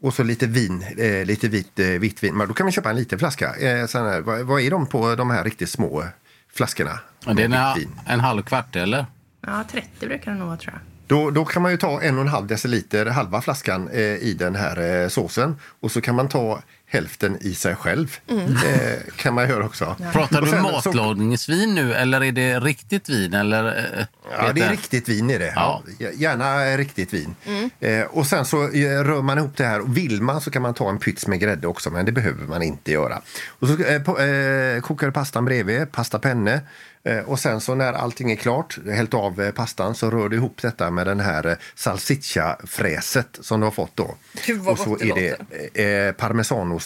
Och 0.00 0.14
så 0.14 0.22
lite 0.22 0.46
vin, 0.46 0.84
eh, 0.98 1.24
lite 1.24 1.48
vit, 1.48 1.78
eh, 1.78 1.86
vitt 1.86 2.22
vin. 2.22 2.34
Men 2.34 2.48
då 2.48 2.54
kan 2.54 2.66
man 2.66 2.72
köpa 2.72 2.90
en 2.90 2.96
liten 2.96 3.18
flaska. 3.18 3.54
Eh, 3.54 4.22
vad, 4.22 4.40
vad 4.40 4.60
är 4.60 4.70
de 4.70 4.86
på 4.86 5.14
de 5.14 5.30
här 5.30 5.44
riktigt 5.44 5.70
små 5.70 6.04
flaskorna? 6.52 6.98
Det 7.24 7.42
är 7.42 7.44
en, 7.44 7.78
vitt 7.78 7.88
en 8.06 8.20
halv 8.20 8.42
kvart 8.42 8.76
eller? 8.76 9.06
Ja, 9.46 9.64
30 9.70 10.06
brukar 10.06 10.32
det 10.32 10.38
nog 10.38 10.46
vara 10.46 10.56
tror 10.56 10.72
jag. 10.72 10.91
Då, 11.12 11.30
då 11.30 11.44
kan 11.44 11.62
man 11.62 11.70
ju 11.70 11.76
ta 11.76 12.02
en 12.02 12.14
och 12.14 12.20
en 12.20 12.28
halv 12.28 12.46
deciliter, 12.46 13.06
halva 13.06 13.40
flaskan 13.40 13.88
eh, 13.88 14.00
i 14.00 14.36
den 14.38 14.54
här 14.54 15.02
eh, 15.02 15.08
såsen. 15.08 15.56
Och 15.80 15.92
så 15.92 16.00
kan 16.00 16.14
man 16.14 16.28
ta 16.28 16.62
hälften 16.92 17.38
i 17.40 17.54
sig 17.54 17.74
själv. 17.76 18.16
Eh, 18.28 19.14
kan 19.16 19.34
man 19.34 19.48
göra 19.48 19.64
också. 19.64 19.96
Pratar 20.12 20.40
Och 20.40 20.46
du 20.48 20.60
matlagningsvin 20.60 21.74
nu 21.74 21.94
eller 21.94 22.22
är 22.22 22.32
det 22.32 22.60
riktigt 22.60 23.08
vin? 23.08 23.34
Eller, 23.34 23.66
eh, 23.98 24.06
Ja, 24.38 24.52
det 24.52 24.60
är 24.60 24.70
riktigt 24.70 25.08
vin 25.08 25.30
i 25.30 25.38
det. 25.38 25.52
Ja. 25.56 25.82
Ja. 25.98 26.08
Gärna 26.14 26.66
eh, 26.66 26.76
riktigt 26.76 27.14
vin. 27.14 27.34
Eh, 27.80 28.02
och 28.02 28.26
sen 28.26 28.44
så 28.44 28.62
eh, 28.62 29.04
rör 29.04 29.22
man 29.22 29.38
ihop 29.38 29.56
det 29.56 29.64
här. 29.64 29.80
Och 29.80 29.96
vill 29.96 30.22
man 30.22 30.40
så 30.40 30.50
kan 30.50 30.62
man 30.62 30.74
ta 30.74 30.90
en 30.90 30.98
pyts 30.98 31.26
med 31.26 31.40
grädde 31.40 31.66
också, 31.66 31.90
men 31.90 32.06
det 32.06 32.12
behöver 32.12 32.46
man 32.46 32.62
inte 32.62 32.92
göra. 32.92 33.20
Och 33.48 33.68
så 33.68 33.82
eh, 33.82 34.02
på, 34.02 34.20
eh, 34.20 34.80
kokar 34.80 35.06
du 35.06 35.12
pastan 35.12 35.44
bredvid, 35.44 35.92
pasta 35.92 36.18
penne. 36.18 36.60
Eh, 37.04 37.18
och 37.18 37.38
sen 37.38 37.60
så 37.60 37.74
när 37.74 37.92
allting 37.92 38.32
är 38.32 38.36
klart, 38.36 38.78
hällt 38.92 39.14
av 39.14 39.40
eh, 39.42 39.50
pastan, 39.50 39.94
så 39.94 40.10
rör 40.10 40.28
du 40.28 40.36
ihop 40.36 40.62
detta 40.62 40.90
med 40.90 41.06
den 41.06 41.20
här 41.20 41.46
eh, 41.46 41.56
salsiccia-fräset 41.74 43.38
som 43.40 43.60
du 43.60 43.66
har 43.66 43.70
fått 43.70 43.96
då. 43.96 44.14
Gud, 44.46 44.60
vad 44.60 44.72
och 44.72 44.78
så 44.78 44.90
gott 44.90 45.00
det 45.00 45.28
är 45.28 45.36
det 45.74 46.06
eh, 46.06 46.12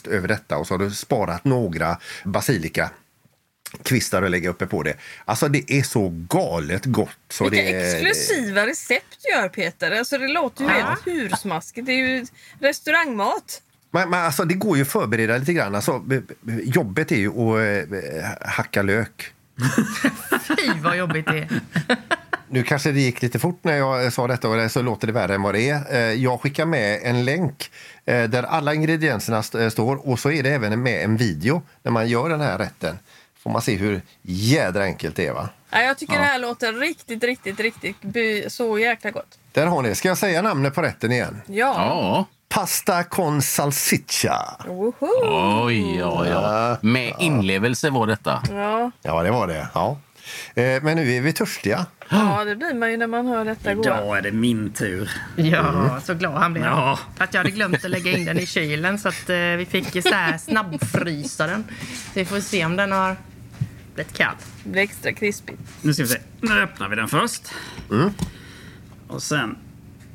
parmesanost 0.02 0.06
över 0.06 0.28
detta 0.28 0.56
och 0.58 0.66
så 0.66 0.74
har 0.74 0.78
du 0.78 0.90
sparat 0.90 1.44
några 1.44 1.98
basilika 2.24 2.90
kvistar 3.82 4.22
och 4.22 4.30
lägga 4.30 4.50
uppe 4.50 4.66
på 4.66 4.82
det. 4.82 4.94
Alltså 5.24 5.48
det 5.48 5.72
är 5.72 5.82
så 5.82 6.08
galet 6.28 6.84
gott. 6.84 7.10
Så 7.30 7.44
Vilka 7.48 7.56
det 7.64 7.72
är- 7.74 7.94
exklusiva 8.06 8.66
recept 8.66 9.18
gör 9.34 9.48
Peter. 9.48 9.90
Alltså, 9.98 10.18
det 10.18 10.28
låter 10.28 10.64
ju 10.64 10.70
helt 10.70 11.06
hursmaskigt. 11.06 11.86
Det 11.86 11.92
är 11.92 11.96
ju 12.08 12.26
restaurangmat. 12.60 13.62
Men, 13.90 14.10
men 14.10 14.24
alltså, 14.24 14.44
det 14.44 14.54
går 14.54 14.76
ju 14.76 14.82
att 14.82 14.88
förbereda 14.88 15.38
lite 15.38 15.52
grann. 15.52 15.74
Alltså, 15.74 16.02
jobbet 16.62 17.12
är 17.12 17.16
ju 17.16 17.28
att 17.28 17.90
eh, 17.90 18.48
hacka 18.48 18.82
lök. 18.82 19.32
Fy 20.48 20.80
vad 20.82 20.96
jobbigt 20.96 21.26
det 21.26 21.38
är. 21.38 21.48
Nu 22.48 22.62
kanske 22.62 22.92
det 22.92 23.00
gick 23.00 23.22
lite 23.22 23.38
fort 23.38 23.58
när 23.62 23.76
jag 23.76 24.12
sa 24.12 24.26
detta 24.26 24.48
och 24.48 24.70
så 24.70 24.82
låter 24.82 25.06
det 25.06 25.12
värre 25.12 25.34
än 25.34 25.42
vad 25.42 25.54
det 25.54 25.68
är. 25.70 25.94
Eh, 25.94 26.12
Jag 26.12 26.40
skickar 26.40 26.66
med 26.66 27.00
en 27.02 27.24
länk 27.24 27.70
där 28.06 28.42
alla 28.42 28.74
ingredienserna 28.74 29.38
st- 29.38 29.70
står 29.70 30.08
och 30.08 30.18
så 30.18 30.30
är 30.30 30.42
det 30.42 30.50
även 30.50 30.82
med 30.82 31.04
en 31.04 31.16
video 31.16 31.62
när 31.82 31.92
man 31.92 32.08
gör 32.08 32.28
den 32.28 32.40
här 32.40 32.58
rätten. 32.58 32.98
Får 33.38 33.50
man 33.50 33.62
se 33.62 33.74
hur 33.76 34.02
jädra 34.22 34.82
enkelt 34.84 35.16
det 35.16 35.26
är 35.26 35.32
va? 35.32 35.48
Ja, 35.70 35.80
jag 35.82 35.98
tycker 35.98 36.14
det 36.18 36.24
här 36.24 36.38
låter 36.38 36.72
riktigt, 36.72 37.24
riktigt, 37.24 37.60
riktigt 37.60 37.96
så 38.52 38.78
jäkla 38.78 39.10
gott. 39.10 39.38
Där 39.52 39.66
har 39.66 39.82
ni. 39.82 39.94
Ska 39.94 40.08
jag 40.08 40.18
säga 40.18 40.42
namnet 40.42 40.74
på 40.74 40.82
rätten 40.82 41.12
igen? 41.12 41.42
Ja. 41.46 41.54
Ja. 41.76 42.24
Pasta 42.48 43.04
con 43.04 43.42
salsiccia. 43.42 44.38
Woho! 44.66 45.64
Oj, 45.66 45.96
ja, 45.98 46.26
ja. 46.28 46.76
Med 46.80 47.14
inlevelse 47.18 47.90
var 47.90 48.06
detta. 48.06 48.42
Ja. 48.50 48.90
Ja, 49.02 49.22
det 49.22 49.30
var 49.30 49.46
det. 49.46 49.68
Ja. 49.74 49.96
Eh, 50.54 50.82
Men 50.82 50.96
nu 50.96 51.12
är 51.12 51.20
vi 51.20 51.32
törstiga. 51.32 51.86
Ja, 52.08 52.44
det 52.44 52.56
blir 52.56 52.74
man 52.74 52.90
ju 52.90 52.96
när 52.96 53.06
man 53.06 53.26
hör 53.26 53.44
detta 53.44 53.74
gå. 53.74 53.82
Idag 53.82 54.18
är 54.18 54.22
det 54.22 54.32
min 54.32 54.70
tur. 54.72 55.10
Ja, 55.36 56.00
så 56.04 56.14
glad 56.14 56.32
han 56.34 56.52
blev. 56.52 56.64
Ja. 56.64 56.98
Att 57.18 57.34
jag 57.34 57.40
hade 57.40 57.50
glömt 57.50 57.84
att 57.84 57.90
lägga 57.90 58.12
in 58.12 58.24
den 58.24 58.38
i 58.38 58.46
kylen 58.46 58.98
så 58.98 59.08
att 59.08 59.30
eh, 59.30 59.36
vi 59.36 59.66
fick 59.70 60.02
så 60.02 60.14
här 60.14 60.38
snabbfrysa 60.38 61.46
den. 61.46 61.64
Så 62.04 62.10
vi 62.14 62.24
får 62.24 62.40
se 62.40 62.64
om 62.64 62.76
den 62.76 62.92
har 62.92 63.16
blivit 63.94 64.12
kall. 64.16 64.34
Det 64.64 64.70
blir 64.70 64.82
extra 64.82 65.12
krispigt. 65.12 65.58
Nu 65.82 65.94
ska 65.94 66.02
vi 66.02 66.08
se. 66.08 66.18
Nu 66.40 66.62
öppnar 66.62 66.88
vi 66.88 66.96
den 66.96 67.08
först. 67.08 67.42
Mm. 67.90 68.10
Och 69.08 69.22
sen... 69.22 69.58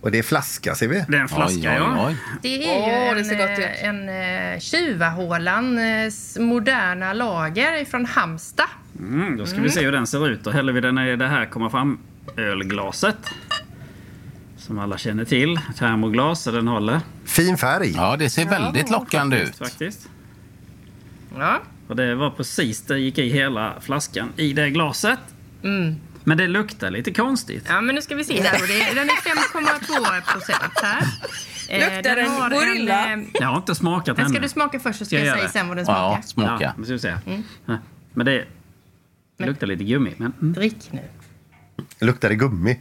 Och 0.02 0.12
det 0.12 0.20
är 0.20 0.24
flaska 0.24 0.76
ser 0.76 0.88
vi. 0.88 1.06
Det 1.08 1.18
är 1.18 1.22
en 1.22 1.28
flaska, 1.30 1.76
ja. 1.76 2.14
Det 2.42 2.56
är 2.56 2.58
ju 2.58 2.82
Åh, 2.82 3.14
det 3.14 3.20
en, 3.20 3.26
ser 3.26 3.38
gott 3.38 3.60
ut. 3.60 3.66
eh, 3.66 3.86
en 3.86 4.10
eh, 4.54 4.60
Tjuvahålans 4.60 6.38
moderna 6.40 7.14
lager 7.14 7.86
från 7.86 8.06
Halmstad. 8.06 8.66
Mm, 9.00 9.38
då 9.38 9.46
ska 9.46 9.62
vi 9.62 9.70
se 9.70 9.86
hur 9.86 9.92
den 9.92 10.08
ser 10.08 10.30
ut. 10.30 10.44
Då 10.44 10.52
häller 10.52 10.74
vi 10.74 10.82
den 10.82 10.98
i 10.98 11.16
det 11.16 11.28
här 11.28 11.46
komma 11.46 11.70
fram 11.70 12.00
ölglaset. 12.38 13.16
Som 14.58 14.80
alla 14.80 14.98
känner 14.98 15.26
till. 15.26 15.60
Termoglas, 15.78 16.42
så 16.44 16.52
den 16.52 16.68
håller. 16.68 17.00
Fin 17.26 17.58
färg. 17.58 17.92
Ja, 17.96 18.16
det 18.20 18.30
ser 18.30 18.46
väldigt 18.46 18.90
lockande 18.90 19.40
ut. 19.40 19.58
Faktiskt. 19.58 20.10
Ja. 21.38 21.60
Och 21.88 21.96
det 21.96 22.16
var 22.16 22.30
precis 22.30 22.82
det 22.82 23.00
gick 23.00 23.18
i 23.18 23.30
hela 23.30 23.74
flaskan 23.82 24.30
i 24.36 24.54
det 24.54 24.70
glaset. 24.70 25.20
Mm. 25.64 25.96
Men 26.24 26.38
det 26.38 26.48
luktar 26.48 26.92
lite 26.92 27.14
konstigt. 27.14 27.66
Ja, 27.70 27.82
men 27.82 27.96
nu 27.96 28.02
ska 28.02 28.16
vi 28.16 28.24
se 28.24 28.42
här. 28.42 28.68
Det, 28.68 28.96
den 29.00 29.10
är 29.10 29.14
5,2 29.14 30.34
procent 30.34 30.74
här. 30.84 31.04
Eh, 31.70 31.80
Luktar 31.96 32.16
den 32.16 32.32
har 32.32 32.50
gorilla? 32.50 33.06
En, 33.08 33.22
eh, 33.22 33.28
Jag 33.34 33.48
har 33.48 33.58
inte 33.58 33.76
smakat 33.76 34.18
den 34.18 34.30
ska 34.30 34.40
du 34.40 34.50
smaka 34.50 34.80
först 34.80 35.00
så 35.00 35.06
ska 35.06 35.16
jag 35.16 35.26
jag, 35.26 35.34
säga 35.36 35.46
det? 35.48 35.52
sen 35.54 35.68
vad 35.68 35.78
den 35.78 35.86
smakar. 35.86 36.02
Ja, 36.02 36.22
smaka. 36.24 36.58
Ja, 36.64 36.74
nu 36.78 36.84
ska 36.84 36.94
vi 36.94 37.00
se. 37.00 37.16
Ja. 37.66 37.78
Men 38.14 38.26
det 38.26 38.46
luktar 39.38 39.68
lite 39.68 39.84
gummi. 39.84 40.14
Men, 40.18 40.34
mm. 40.42 40.54
Drick 40.54 40.90
nu. 40.92 41.02
Luktar 42.00 42.30
det 42.30 42.36
gummi? 42.36 42.80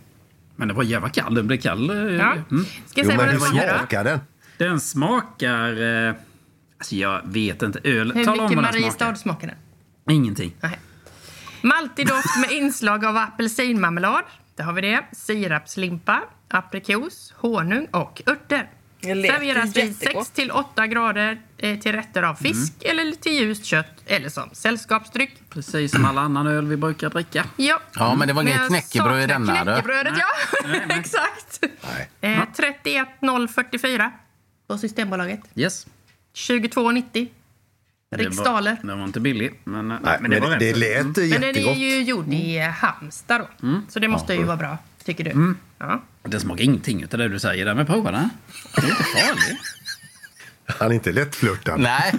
men 0.56 0.68
det 0.68 0.74
var 0.74 0.82
jävla 0.82 1.08
kall. 1.08 1.34
Den 1.34 1.46
blev 1.46 1.56
kall. 1.60 1.90
eh, 1.90 1.96
Ja. 1.96 2.32
Mm. 2.32 2.44
Ska 2.44 2.50
jag 2.50 2.64
Jo, 2.96 3.04
säga 3.04 3.16
vad 3.16 3.26
men 3.26 3.34
den 3.34 3.40
smakar 3.40 3.72
då? 3.72 3.78
smakar 3.78 4.04
den? 4.04 4.20
Den 4.56 4.80
smakar... 4.80 5.82
Eh, 6.08 6.14
alltså 6.78 6.94
jag 6.96 7.20
vet 7.24 7.62
inte. 7.62 7.78
Öl. 7.84 8.12
Hur 8.14 8.24
Tala 8.24 8.42
mycket 8.42 8.56
vad 8.56 8.64
den 8.64 8.80
Mariestad 8.80 9.04
smakar. 9.04 9.14
smakar 9.14 9.46
den? 10.04 10.14
Ingenting. 10.16 10.52
Nej. 10.60 10.78
Maltig 11.62 12.06
doft 12.08 12.38
med 12.40 12.50
inslag 12.52 13.04
av 13.04 13.16
apelsinmarmelad. 13.16 14.24
Där 14.56 14.64
har 14.64 14.72
vi 14.72 14.80
det. 14.80 15.04
Sirapslimpa, 15.12 16.22
aprikos, 16.48 17.34
honung 17.36 17.86
och 17.90 18.22
örter. 18.26 18.70
Serveras 19.02 19.76
vid 19.76 19.84
jättegott. 19.84 20.26
6 20.26 20.30
till 20.30 20.50
8 20.50 20.86
grader 20.86 21.40
eh, 21.58 21.78
till 21.78 21.92
rätter 21.92 22.22
av 22.22 22.34
fisk 22.34 22.72
Mm. 22.84 22.98
eller 22.98 23.12
till 23.16 23.32
ljust 23.32 23.64
kött 23.64 24.02
eller 24.06 24.28
som 24.28 24.50
sällskapsdryck. 24.52 25.42
Precis 25.50 25.92
som 25.92 26.04
alla 26.04 26.20
annan 26.20 26.46
öl 26.46 26.66
vi 26.66 26.76
brukar 26.76 27.10
dricka. 27.10 27.44
Ja. 27.56 27.80
Ja, 27.94 28.14
men 28.14 28.28
det 28.28 28.34
var 28.34 28.42
inget 28.42 28.66
knäckebröd 28.66 29.22
i 29.22 29.26
denna. 29.26 29.62
Knäckebrödet, 29.62 30.14
ja. 30.18 30.26
Exakt. 30.98 31.62
Nej. 32.20 32.34
Eh, 32.34 32.42
31044 32.56 34.12
på 34.66 34.78
Systembolaget. 34.78 35.40
Yes. 35.54 35.86
22,90. 36.34 37.28
Riksdaler. 38.16 38.76
Den 38.82 38.98
var 38.98 39.06
inte 39.06 39.20
billig. 39.20 39.60
Men, 39.64 39.88
nej, 39.88 39.98
Nej, 40.02 40.18
men 40.20 40.30
det 40.30 40.40
var 40.40 40.48
men 40.50 40.58
rätt. 40.60 40.74
det 40.74 40.80
lät 40.80 41.04
Men 41.04 41.12
den 41.12 41.28
jättegott. 41.28 41.76
är 41.76 41.80
ju 41.80 42.02
gjord 42.02 42.28
i 42.34 42.58
Halmstad 42.58 43.40
då. 43.60 43.66
Mm. 43.66 43.82
Så 43.88 43.98
det 43.98 44.08
måste 44.08 44.34
ju 44.34 44.42
vara 44.42 44.56
bra, 44.56 44.78
tycker 45.04 45.24
du? 45.24 45.54
Ja. 45.78 46.02
Det 46.22 46.40
smakar 46.40 46.64
ingenting 46.64 47.02
utav 47.02 47.18
det 47.18 47.28
du 47.28 47.38
säger 47.38 47.64
där. 47.64 47.74
Men 47.74 47.86
prova 47.86 48.10
den. 48.10 48.30
Det 48.74 48.80
är 48.82 48.90
inte 48.90 49.02
farligt. 49.04 49.60
Han 50.78 50.90
är 50.90 50.94
inte 50.94 51.12
lättflörtad. 51.12 51.80
Nej, 51.80 52.12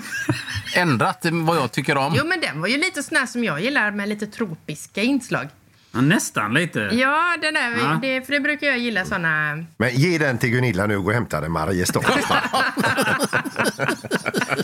ändrat 0.75 1.25
vad 1.31 1.57
jag 1.57 1.71
tycker 1.71 1.97
om. 1.97 2.13
Jo, 2.17 2.25
men 2.25 2.39
den 2.41 2.61
var 2.61 2.67
ju 2.67 2.77
lite 2.77 3.03
sån 3.03 3.27
som 3.27 3.43
jag 3.43 3.61
gillar 3.61 3.91
med 3.91 4.09
lite 4.09 4.27
tropiska 4.27 5.01
inslag. 5.03 5.47
Ja, 5.93 6.01
nästan 6.01 6.53
lite. 6.53 6.79
Ja, 6.79 7.37
den 7.41 7.53
där, 7.53 7.71
Ja. 7.79 7.99
Det, 8.01 8.21
för 8.25 8.33
det 8.33 8.39
brukar 8.39 8.67
jag 8.67 8.77
gilla 8.79 9.05
såna... 9.05 9.63
Men 9.77 9.89
ge 9.95 10.17
den 10.17 10.37
till 10.37 10.49
Gunilla 10.49 10.85
nu 10.87 10.97
och 10.97 11.03
gå 11.03 11.09
och 11.09 11.13
hämta 11.13 11.41
den 11.41 11.51
Mariestad. 11.51 12.01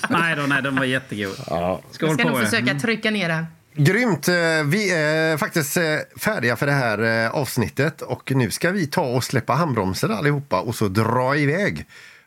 nej 0.10 0.36
då, 0.36 0.42
nej, 0.42 0.62
den 0.62 0.76
var 0.76 0.84
jättegod. 0.86 1.36
Jag 1.48 1.80
Skål 1.92 2.14
ska 2.14 2.24
på 2.24 2.30
nog 2.30 2.40
er. 2.42 2.46
försöka 2.46 2.74
trycka 2.80 3.12
ner 3.12 3.30
den. 3.30 3.46
Grymt! 3.76 4.28
Eh, 4.28 4.34
Vi 4.66 4.92
är 4.94 5.38
faktiskt 5.38 5.78
eh, 5.78 5.84
färdiga 6.20 6.56
för 6.56 6.66
det 6.66 6.72
här 6.72 7.26
eh, 7.26 7.32
avsnittet 7.36 8.02
och 8.02 8.32
nu 8.36 8.52
ska 8.52 8.72
vi 8.72 8.88
ta 8.88 9.02
och 9.02 9.24
släppa 9.24 9.54
handbromsen 9.54 10.12
allihopa 10.12 10.60
och 10.60 10.76
så 10.76 10.88
dra 10.88 11.36
iväg. 11.38 11.86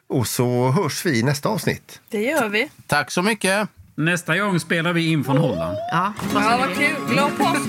Och 0.09 0.27
så 0.27 0.71
hörs 0.71 1.07
vi 1.07 1.19
i 1.19 1.23
nästa 1.23 1.49
avsnitt. 1.49 2.01
Det 2.11 2.23
gör 2.23 2.49
vi. 2.49 2.69
Tack 2.87 3.11
så 3.11 3.23
mycket. 3.23 3.69
Nästa 3.95 4.39
gång 4.39 4.61
spelar 4.61 4.93
vi 4.93 5.11
in 5.11 5.25
från 5.25 5.37
Holland. 5.39 5.77
Ja, 5.93 6.13
Ja, 6.35 6.57
vad 6.61 6.69
vi? 6.69 6.75
kul. 6.75 6.97
Glad 7.13 7.39
påsk 7.39 7.69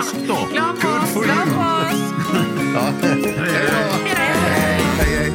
Glad 0.00 0.14
då. 0.28 0.34
påsk 0.34 0.54
då. 0.54 0.54
Glad 0.54 0.74
påsk! 0.80 1.26
Glad 1.26 1.48
påsk. 1.48 3.14
Hej 4.98 5.16
hej! 5.16 5.32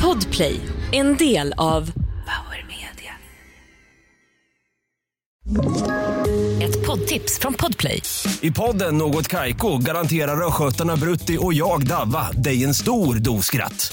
Podplay, 0.00 0.60
en 0.92 1.16
del 1.16 1.54
av 1.56 1.92
Power 1.92 2.66
Media. 2.68 3.12
Ett 6.64 6.86
poddtips 6.86 7.38
från 7.38 7.54
Podplay. 7.54 8.02
I 8.40 8.50
podden 8.50 8.98
Något 8.98 9.28
Kaiko 9.28 9.78
garanterar 9.78 10.46
östgötarna 10.46 10.96
Brutti 10.96 11.38
och 11.40 11.54
jag, 11.54 11.86
Davva, 11.86 12.32
dig 12.32 12.64
en 12.64 12.74
stor 12.74 13.14
dos 13.14 13.46
skratt. 13.46 13.92